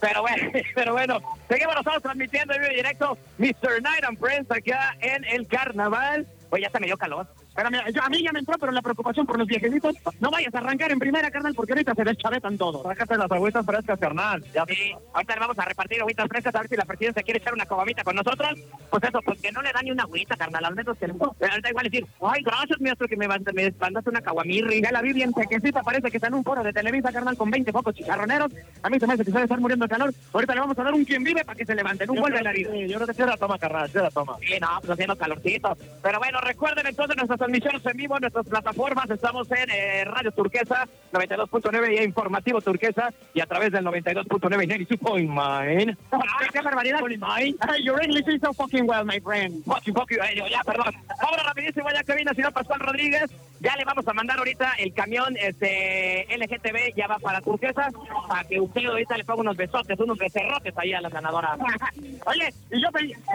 Pero 0.00 0.22
bueno, 0.22 0.50
pero 0.74 0.92
bueno, 0.92 1.20
seguimos 1.48 1.74
nosotros 1.74 2.02
transmitiendo 2.02 2.54
en 2.54 2.62
vivo 2.62 2.74
directo 2.74 3.18
Mr. 3.38 3.82
Night 3.82 4.04
and 4.04 4.18
Friends 4.18 4.50
acá 4.50 4.96
en 5.00 5.24
el 5.24 5.46
carnaval. 5.46 6.26
Oye, 6.50 6.62
ya 6.62 6.70
se 6.70 6.80
me 6.80 6.86
dio 6.86 6.96
calor. 6.96 7.26
Espérame, 7.50 7.92
yo- 7.92 8.02
a 8.02 8.08
mí 8.08 8.22
ya 8.22 8.32
me 8.32 8.38
entró, 8.38 8.56
pero 8.58 8.72
la 8.72 8.80
preocupación 8.80 9.26
por 9.26 9.38
los 9.38 9.46
viejecitos. 9.46 9.94
No 10.20 10.30
vayas 10.30 10.54
a 10.54 10.58
arrancar 10.58 10.90
en 10.92 10.98
primera, 10.98 11.30
carnal, 11.30 11.54
porque 11.54 11.72
ahorita 11.72 11.94
se 11.94 12.04
deschavetan 12.04 12.56
todos. 12.56 12.82
Sácate 12.82 13.16
las 13.16 13.30
agüitas 13.30 13.66
frescas, 13.66 13.98
carnal. 13.98 14.42
Ya 14.54 14.64
Sí, 14.66 14.92
ahorita 15.12 15.34
le 15.34 15.40
vamos 15.40 15.58
a 15.58 15.64
repartir 15.64 16.00
agüitas 16.00 16.28
frescas 16.28 16.54
a 16.54 16.60
ver 16.60 16.68
si 16.68 16.76
la 16.76 16.84
presidenta 16.84 17.22
quiere 17.22 17.38
echar 17.38 17.52
una 17.52 17.66
cobamita 17.66 18.04
con 18.04 18.14
nosotros. 18.16 18.50
Pues 18.90 19.02
eso, 19.02 19.20
pues 19.22 19.40
que 19.40 19.50
no 19.52 19.62
le 19.62 19.72
da 19.72 19.82
ni 19.82 19.90
una 19.90 20.04
agüita, 20.04 20.36
carnal. 20.36 20.64
Al 20.64 20.74
menos 20.74 20.96
que 20.96 21.08
le... 21.08 21.14
Ahorita 21.20 21.70
igual 21.70 21.84
decir, 21.90 22.06
ay, 22.22 22.42
gracias, 22.42 22.80
maestro, 22.80 23.08
que 23.08 23.16
me, 23.16 23.26
me 23.28 23.72
mandaste 23.78 24.10
una 24.10 24.20
caguamirri. 24.22 24.80
Ya 24.82 24.92
la 24.92 25.02
vi 25.02 25.12
bien 25.12 25.32
sequecita, 25.34 25.82
parece 25.82 26.10
que 26.10 26.16
está 26.18 26.28
en 26.28 26.34
un 26.34 26.44
foro 26.44 26.62
de 26.62 26.72
Televisa, 26.72 27.12
carnal, 27.12 27.36
con 27.36 27.50
20 27.50 27.72
focos 27.72 27.94
chicharroneros. 27.94 28.52
A 28.82 28.88
mí 28.90 28.98
se 28.98 29.06
me 29.06 29.14
hace 29.14 29.24
que 29.24 29.30
se 29.30 29.36
debe 29.36 29.44
estar 29.44 29.60
muriendo 29.60 29.86
de 29.86 29.90
calor. 29.90 30.14
Ahorita 30.32 30.54
le 30.54 30.60
vamos 30.60 30.78
a 30.78 30.84
dar 30.84 30.94
un 30.94 31.04
quien 31.04 31.24
vive 31.24 31.44
para 31.44 31.56
que 31.56 31.66
se 31.66 31.74
levante. 31.74 32.08
Un 32.08 32.20
vuelve 32.20 32.38
a 32.38 32.42
la 32.42 32.52
vida. 32.52 32.70
Sí, 32.72 32.86
yo 32.88 32.94
creo 32.96 33.06
que 33.08 33.14
sí 33.14 33.22
la 33.22 33.36
toma, 33.36 33.58
carnal, 33.58 33.88
sí 33.90 33.98
la 33.98 34.10
toma. 34.10 34.36
Sí, 34.40 34.54
no, 34.60 34.68
pues 34.78 34.90
haciendo 34.92 35.16
calorcito. 35.16 35.76
Pero 36.02 36.18
bueno, 36.18 36.40
recuerden 36.40 36.86
entonces 36.86 37.16
nuestras 37.16 37.39
transmisiones 37.40 37.84
en 37.86 37.96
vivo, 37.96 38.16
en 38.16 38.20
nuestras 38.20 38.46
plataformas. 38.46 39.10
Estamos 39.10 39.50
en 39.50 39.70
eh, 39.70 40.04
Radio 40.04 40.30
Turquesa 40.30 40.86
92.9 41.12 41.98
y 41.98 42.04
Informativo 42.04 42.60
Turquesa 42.60 43.12
y 43.32 43.40
a 43.40 43.46
través 43.46 43.72
del 43.72 43.84
92.9 43.84 44.64
y 44.64 44.86
92.9. 44.86 45.96
Ay, 46.12 46.48
qué 46.52 46.60
barbaridad. 46.60 47.00
Ay, 47.22 47.56
your 47.82 48.02
English 48.04 48.28
is 48.28 48.40
so 48.42 48.52
fucking 48.52 48.86
well, 48.86 49.04
my 49.04 49.18
friend. 49.20 49.64
Fucking 49.64 49.94
fuck 49.94 50.10
you, 50.10 50.18
eh, 50.18 50.50
ya, 50.50 50.62
perdón. 50.64 50.94
Vámonos 51.22 51.46
rapidísimo, 51.46 51.88
ya 51.90 52.02
que 52.04 52.12
el 52.12 52.36
señor 52.36 52.52
Pascual 52.52 52.80
Rodríguez. 52.80 53.30
Ya 53.62 53.76
le 53.76 53.84
vamos 53.84 54.08
a 54.08 54.14
mandar 54.14 54.38
ahorita 54.38 54.72
el 54.78 54.94
camión 54.94 55.36
este 55.38 56.26
LGTB, 56.34 56.96
ya 56.96 57.06
va 57.06 57.18
para 57.18 57.42
Turquesa, 57.42 57.90
para 58.26 58.42
que 58.44 58.58
usted 58.58 58.86
ahorita 58.86 59.18
le 59.18 59.24
ponga 59.24 59.42
unos 59.42 59.56
besotes, 59.56 60.00
unos 60.00 60.16
becerrotes 60.16 60.72
ahí 60.78 60.94
a 60.94 61.00
la 61.02 61.10
ganadora. 61.10 61.58
Oye, 62.26 62.54
y 62.70 62.80
yo, 62.80 62.88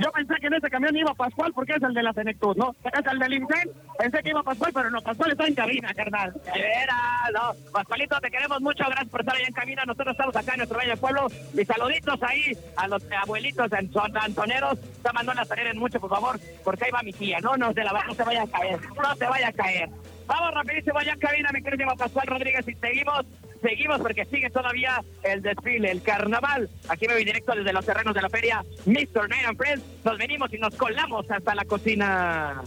yo 0.04 0.12
pensé 0.12 0.34
que 0.42 0.48
en 0.48 0.56
ese 0.56 0.70
camión 0.72 0.98
iba 0.98 1.14
Pascual 1.14 1.54
porque 1.54 1.74
es 1.74 1.84
el 1.84 1.94
de 1.94 2.02
la 2.02 2.12
Senectud, 2.14 2.58
¿no? 2.58 2.76
Es 2.84 3.06
el 3.06 3.20
del 3.20 3.34
INSEN. 3.34 3.70
Pensé 3.98 4.22
que 4.22 4.30
iba 4.30 4.44
Pascual, 4.44 4.72
pero 4.74 4.90
no, 4.90 5.02
Pascual 5.02 5.32
está 5.32 5.48
en 5.48 5.56
cabina, 5.56 5.94
carnal. 5.94 6.34
Veras, 6.54 7.32
no. 7.34 7.72
Pascualito, 7.72 8.20
te 8.20 8.30
queremos 8.30 8.62
mucho. 8.62 8.84
Gracias 8.86 9.10
por 9.10 9.22
estar 9.22 9.36
allá 9.36 9.48
en 9.48 9.54
cabina. 9.54 9.84
Nosotros 9.86 10.12
estamos 10.12 10.36
acá 10.36 10.52
en 10.54 10.58
nuestro 10.58 10.78
bello 10.78 10.98
pueblo. 10.98 11.28
Y 11.54 11.66
saluditos 11.66 12.22
ahí 12.24 12.58
a 12.76 12.88
los 12.88 13.04
abuelitos 13.24 13.72
en 13.72 13.92
son 13.92 14.18
antoneros. 14.18 14.78
Esta 14.80 15.12
no 15.24 15.34
la 15.34 15.46
en 15.58 15.80
mucho, 15.80 16.00
por 16.00 16.10
favor, 16.10 16.40
porque 16.64 16.86
ahí 16.86 16.92
va 16.92 17.02
mi 17.04 17.14
tía. 17.14 17.40
No, 17.40 17.56
no, 17.56 17.74
de 17.74 17.84
la 17.84 18.04
no 18.06 18.14
se 18.14 18.24
vaya 18.24 18.44
a 18.44 18.48
caer. 18.48 18.80
No 18.82 19.16
se 19.16 19.26
vaya 19.26 19.48
a 19.48 19.54
caer. 19.54 19.90
Vamos 20.28 20.54
rapidísimo 20.54 20.98
allá 20.98 21.14
en 21.14 21.20
cabina, 21.20 21.50
mi 21.54 21.62
querido 21.62 21.96
Pascual 21.96 22.28
Rodríguez. 22.28 22.68
Y 22.68 22.74
seguimos, 22.76 23.26
seguimos 23.62 24.02
porque 24.02 24.26
sigue 24.26 24.50
todavía 24.50 25.02
el 25.24 25.42
desfile, 25.42 25.92
el 25.92 26.02
carnaval. 26.02 26.70
Aquí 26.90 27.08
me 27.08 27.14
voy 27.14 27.26
directo 27.26 27.54
desde 27.54 27.72
los 27.72 27.86
terrenos 27.86 28.14
de 28.14 28.22
la 28.22 28.30
feria 28.30 28.64
Mr. 28.86 29.30
Night 29.30 29.46
and 29.48 29.58
Friends. 29.58 29.84
Nos 30.04 30.18
venimos 30.18 30.54
y 30.54 30.58
nos 30.58 30.76
colamos 30.76 31.30
hasta 31.30 31.56
la 31.56 31.66
cocina. 31.66 32.62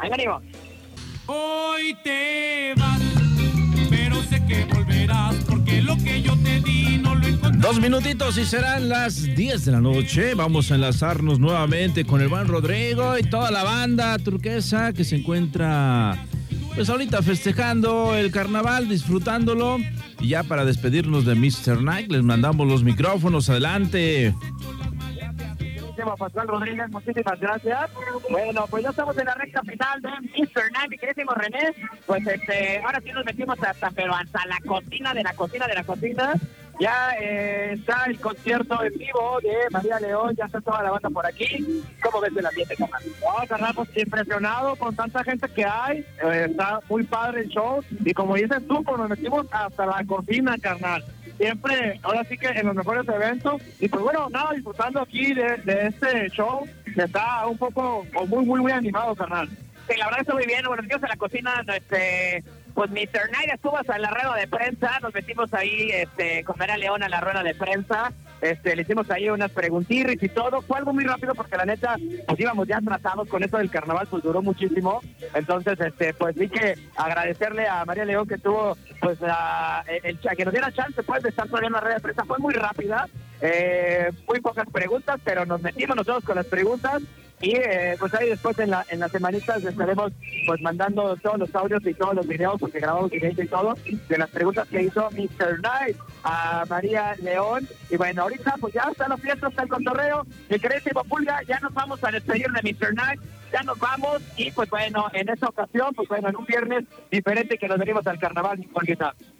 Ahí 0.00 0.10
venimos. 0.10 0.42
Hoy 1.26 1.96
te 2.02 2.74
vas, 2.76 3.00
pero 3.88 4.22
sé 4.24 4.44
que 4.46 4.66
volverás, 4.66 5.34
porque 5.48 5.80
lo 5.80 5.96
que 5.96 6.20
yo 6.20 6.36
te 6.36 6.60
di 6.60 6.98
no 6.98 7.14
lo 7.14 7.26
encontré. 7.26 7.60
Dos 7.60 7.80
minutitos 7.80 8.36
y 8.36 8.44
serán 8.44 8.90
las 8.90 9.22
10 9.22 9.64
de 9.64 9.72
la 9.72 9.80
noche. 9.80 10.34
Vamos 10.34 10.70
a 10.70 10.74
enlazarnos 10.74 11.38
nuevamente 11.38 12.04
con 12.04 12.20
el 12.20 12.28
buen 12.28 12.46
Rodrigo 12.46 13.18
y 13.18 13.22
toda 13.22 13.50
la 13.50 13.64
banda 13.64 14.18
turquesa 14.18 14.92
que 14.92 15.04
se 15.04 15.16
encuentra, 15.16 16.26
pues 16.74 16.90
ahorita 16.90 17.22
festejando 17.22 18.14
el 18.14 18.30
carnaval, 18.30 18.88
disfrutándolo. 18.88 19.78
Y 20.20 20.28
ya 20.28 20.42
para 20.42 20.64
despedirnos 20.64 21.24
de 21.24 21.34
Mr. 21.34 21.82
Night, 21.82 22.10
les 22.10 22.22
mandamos 22.22 22.66
los 22.66 22.84
micrófonos. 22.84 23.48
Adelante. 23.48 24.34
Queridísimo 26.04 26.16
Pascual 26.16 26.48
Rodríguez, 26.48 26.90
muchísimas 26.90 27.40
gracias. 27.40 27.90
Bueno, 28.30 28.66
pues 28.68 28.84
ya 28.84 28.90
estamos 28.90 29.16
en 29.16 29.24
la 29.24 29.34
recta 29.34 29.62
final 29.62 30.02
de 30.02 30.08
Mr. 30.10 30.72
Night, 30.72 30.90
mi 30.90 30.98
queridísimo 30.98 31.32
René. 31.32 31.74
Pues 32.06 32.26
este, 32.26 32.82
ahora 32.84 33.00
sí 33.02 33.10
nos 33.12 33.24
metimos 33.24 33.56
hasta, 33.62 33.90
pero 33.90 34.14
hasta 34.14 34.44
la 34.46 34.58
cocina 34.66 35.14
de 35.14 35.22
la 35.22 35.32
cocina 35.32 35.66
de 35.66 35.74
la 35.74 35.84
cocina. 35.84 36.34
Ya 36.78 37.14
eh, 37.20 37.72
está 37.74 38.04
el 38.06 38.20
concierto 38.20 38.82
en 38.82 38.92
vivo 38.98 39.38
de 39.42 39.54
María 39.70 40.00
León, 40.00 40.34
ya 40.36 40.44
está 40.44 40.60
toda 40.60 40.82
la 40.82 40.90
banda 40.90 41.08
por 41.08 41.24
aquí. 41.24 41.82
¿Cómo 42.02 42.20
ves 42.20 42.36
el 42.36 42.44
ambiente, 42.44 42.76
carnal? 42.76 43.02
No, 43.22 43.46
carnal, 43.46 43.74
pues 43.74 43.96
impresionado 43.96 44.76
con 44.76 44.94
tanta 44.94 45.24
gente 45.24 45.48
que 45.48 45.64
hay. 45.64 46.04
Eh, 46.22 46.46
está 46.50 46.80
muy 46.90 47.04
padre 47.04 47.42
el 47.42 47.48
show. 47.48 47.82
Y 48.04 48.12
como 48.12 48.34
dices 48.34 48.66
tú, 48.66 48.82
pues 48.84 48.98
nos 48.98 49.08
metimos 49.08 49.46
hasta 49.50 49.86
la 49.86 50.04
cocina, 50.04 50.58
carnal. 50.60 51.02
Siempre, 51.36 51.98
ahora 52.02 52.24
sí 52.24 52.38
que 52.38 52.46
en 52.46 52.66
los 52.66 52.74
mejores 52.74 53.08
eventos. 53.08 53.60
Y 53.80 53.88
pues 53.88 54.02
bueno, 54.02 54.28
nada, 54.30 54.52
disfrutando 54.52 55.00
aquí 55.00 55.34
de, 55.34 55.60
este 55.66 56.30
show 56.30 56.66
que 56.84 57.02
está 57.02 57.46
un 57.46 57.58
poco, 57.58 58.06
o 58.14 58.26
muy, 58.26 58.44
muy, 58.44 58.60
muy 58.60 58.72
animado, 58.72 59.14
carnal. 59.16 59.48
Sí, 59.88 59.96
la 59.98 60.06
verdad 60.06 60.20
está 60.20 60.34
muy 60.34 60.46
bien. 60.46 60.64
Buenos 60.66 60.86
días 60.86 61.02
a 61.02 61.08
la 61.08 61.16
cocina. 61.16 61.64
Este, 61.66 62.44
pues 62.74 62.90
Mr. 62.90 63.30
Night 63.32 63.52
estuvo 63.52 63.76
hasta 63.76 63.98
la 63.98 64.10
rueda 64.10 64.34
de 64.36 64.48
prensa. 64.48 64.98
Nos 65.00 65.12
metimos 65.12 65.52
ahí 65.52 65.90
este, 65.92 66.44
con 66.44 66.56
María 66.58 66.76
León 66.76 67.02
a 67.02 67.08
la 67.08 67.20
rueda 67.20 67.42
de 67.42 67.54
prensa. 67.54 68.12
Este, 68.40 68.76
le 68.76 68.82
hicimos 68.82 69.10
ahí 69.10 69.30
unas 69.30 69.50
preguntirris 69.50 70.22
y 70.22 70.28
todo. 70.28 70.60
Fue 70.62 70.78
algo 70.78 70.92
muy 70.92 71.04
rápido 71.04 71.34
porque 71.34 71.56
la 71.56 71.64
neta, 71.64 71.96
pues 72.26 72.38
íbamos 72.40 72.68
ya 72.68 72.80
tratados 72.80 73.28
con 73.28 73.42
eso 73.42 73.56
del 73.58 73.70
carnaval, 73.70 74.06
pues 74.10 74.22
duró 74.22 74.42
muchísimo. 74.42 75.00
Entonces, 75.34 75.80
este, 75.80 76.12
pues 76.14 76.34
vi 76.34 76.48
que 76.48 76.74
agradecerle 76.96 77.66
a 77.66 77.84
María 77.84 78.04
León 78.04 78.26
que 78.28 78.38
tuvo, 78.38 78.76
pues, 79.00 79.20
la- 79.20 79.84
el, 79.88 80.00
el- 80.04 80.36
que 80.36 80.44
nos 80.44 80.52
diera 80.52 80.72
chance, 80.72 81.02
pues, 81.02 81.22
de 81.22 81.30
estar 81.30 81.46
todavía 81.48 81.68
en 81.68 81.72
la 81.74 81.80
rueda 81.80 81.94
de 81.94 82.00
prensa. 82.00 82.24
Fue 82.24 82.38
muy 82.38 82.54
rápida. 82.54 83.08
Eh, 83.40 84.10
muy 84.28 84.40
pocas 84.40 84.66
preguntas, 84.70 85.20
pero 85.24 85.44
nos 85.44 85.60
metimos 85.60 85.96
nosotros 85.96 86.24
con 86.24 86.36
las 86.36 86.46
preguntas 86.46 87.02
y 87.44 87.56
eh, 87.56 87.96
pues 87.98 88.14
ahí 88.14 88.30
después 88.30 88.58
en, 88.58 88.70
la, 88.70 88.86
en 88.88 89.00
las 89.00 89.12
semanitas 89.12 89.62
estaremos 89.62 90.12
pues 90.46 90.62
mandando 90.62 91.14
todos 91.16 91.38
los 91.38 91.54
audios 91.54 91.84
y 91.84 91.92
todos 91.92 92.14
los 92.14 92.26
videos, 92.26 92.58
porque 92.58 92.80
grabamos 92.80 93.10
videos 93.10 93.38
y 93.38 93.46
todo, 93.46 93.74
de 94.08 94.18
las 94.18 94.30
preguntas 94.30 94.66
que 94.68 94.84
hizo 94.84 95.10
Mr. 95.10 95.58
Knight 95.58 95.96
a 96.22 96.64
María 96.70 97.14
León. 97.22 97.68
Y 97.90 97.98
bueno, 97.98 98.22
ahorita 98.22 98.54
pues 98.58 98.72
ya 98.72 98.88
está 98.90 99.08
la 99.08 99.18
fiesta, 99.18 99.48
está 99.48 99.64
el 99.64 99.68
cotorreo. 99.68 100.26
Mi 100.48 100.58
queridísimo 100.58 101.04
Pulga, 101.04 101.42
ya 101.46 101.60
nos 101.60 101.74
vamos 101.74 102.02
a 102.02 102.10
despedir 102.10 102.46
de 102.50 102.62
Mr. 102.62 102.94
Knight, 102.94 103.20
ya 103.52 103.62
nos 103.62 103.78
vamos. 103.78 104.22
Y 104.38 104.50
pues 104.50 104.70
bueno, 104.70 105.06
en 105.12 105.28
esta 105.28 105.48
ocasión, 105.48 105.92
pues 105.94 106.08
bueno, 106.08 106.30
en 106.30 106.36
un 106.36 106.46
viernes 106.46 106.84
diferente 107.10 107.58
que 107.58 107.68
nos 107.68 107.78
venimos 107.78 108.06
al 108.06 108.18
carnaval. 108.18 108.58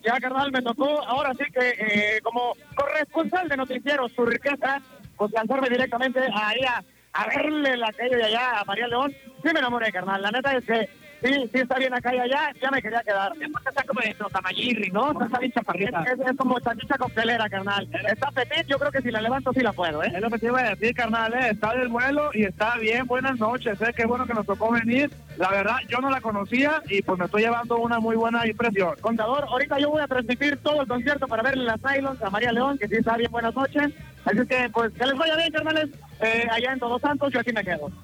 Ya, 0.04 0.20
carnal, 0.20 0.52
me 0.52 0.60
tocó 0.60 1.02
ahora 1.04 1.32
sí 1.32 1.44
que 1.50 1.68
eh, 1.70 2.20
como 2.22 2.52
corresponsal 2.74 3.48
de 3.48 3.56
noticieros, 3.56 4.12
su 4.12 4.26
riqueza, 4.26 4.82
pues 5.16 5.32
lanzarme 5.32 5.70
directamente 5.70 6.20
ahí 6.34 6.60
a, 6.68 6.84
a 7.14 7.26
verle 7.28 7.76
la 7.76 7.92
calle 7.92 8.16
de 8.16 8.24
allá 8.24 8.60
a 8.60 8.64
María 8.64 8.88
León, 8.88 9.14
sí 9.42 9.50
me 9.52 9.60
enamoré, 9.60 9.90
carnal. 9.92 10.20
La 10.20 10.32
neta 10.32 10.56
es 10.56 10.64
que 10.64 10.88
sí, 11.22 11.32
sí 11.52 11.60
está 11.60 11.78
bien 11.78 11.94
acá 11.94 12.12
y 12.14 12.18
allá, 12.18 12.52
ya 12.60 12.70
me 12.72 12.82
quería 12.82 13.02
quedar. 13.02 13.32
Está 13.68 13.84
como 13.84 14.00
de 14.00 14.14
Trotamayirri, 14.14 14.90
¿no? 14.90 15.12
Está 15.22 15.38
bien 15.38 15.52
chaparrita. 15.52 16.02
Es, 16.02 16.18
es 16.18 16.36
como 16.36 16.58
salchicha 16.58 16.98
coctelera, 16.98 17.48
carnal. 17.48 17.88
Está 18.08 18.30
petit, 18.32 18.66
yo 18.66 18.78
creo 18.78 18.90
que 18.90 19.00
si 19.00 19.12
la 19.12 19.22
levanto 19.22 19.52
sí 19.52 19.60
la 19.60 19.72
puedo, 19.72 20.02
¿eh? 20.02 20.12
Es 20.12 20.20
lo 20.20 20.28
que 20.28 20.38
te 20.38 20.46
iba 20.46 20.60
a 20.60 20.70
decir, 20.70 20.94
carnal, 20.94 21.32
¿eh? 21.34 21.50
está 21.52 21.72
del 21.74 21.88
vuelo 21.88 22.30
y 22.34 22.44
está 22.44 22.76
bien. 22.78 23.06
Buenas 23.06 23.38
noches, 23.38 23.80
¿eh? 23.80 23.92
qué 23.96 24.06
bueno 24.06 24.26
que 24.26 24.34
nos 24.34 24.46
tocó 24.46 24.72
venir. 24.72 25.08
La 25.36 25.50
verdad, 25.50 25.76
yo 25.88 25.98
no 25.98 26.10
la 26.10 26.20
conocía 26.20 26.82
y 26.88 27.00
pues 27.02 27.18
me 27.18 27.26
estoy 27.26 27.42
llevando 27.42 27.78
una 27.78 28.00
muy 28.00 28.16
buena 28.16 28.44
impresión. 28.46 28.96
Contador, 29.00 29.44
ahorita 29.48 29.78
yo 29.78 29.90
voy 29.90 30.02
a 30.02 30.08
transmitir 30.08 30.56
todo 30.58 30.82
el 30.82 30.88
concierto 30.88 31.28
para 31.28 31.44
verle 31.44 31.64
las 31.64 31.80
Nylons 31.80 32.22
a 32.22 32.30
María 32.30 32.52
León, 32.52 32.76
que 32.76 32.88
sí 32.88 32.96
está 32.96 33.16
bien, 33.16 33.30
buenas 33.30 33.54
noches. 33.54 33.92
Así 34.24 34.46
que, 34.46 34.70
pues, 34.72 34.92
que 34.94 35.06
les 35.06 35.16
vaya 35.16 35.36
bien, 35.36 35.52
carnales. 35.52 35.90
Eh, 36.24 36.48
allá 36.50 36.72
en 36.72 36.78
Todos 36.78 37.02
Santos, 37.02 37.32
yo 37.32 37.40
aquí 37.40 37.52
me 37.52 37.64
quedo. 37.64 37.90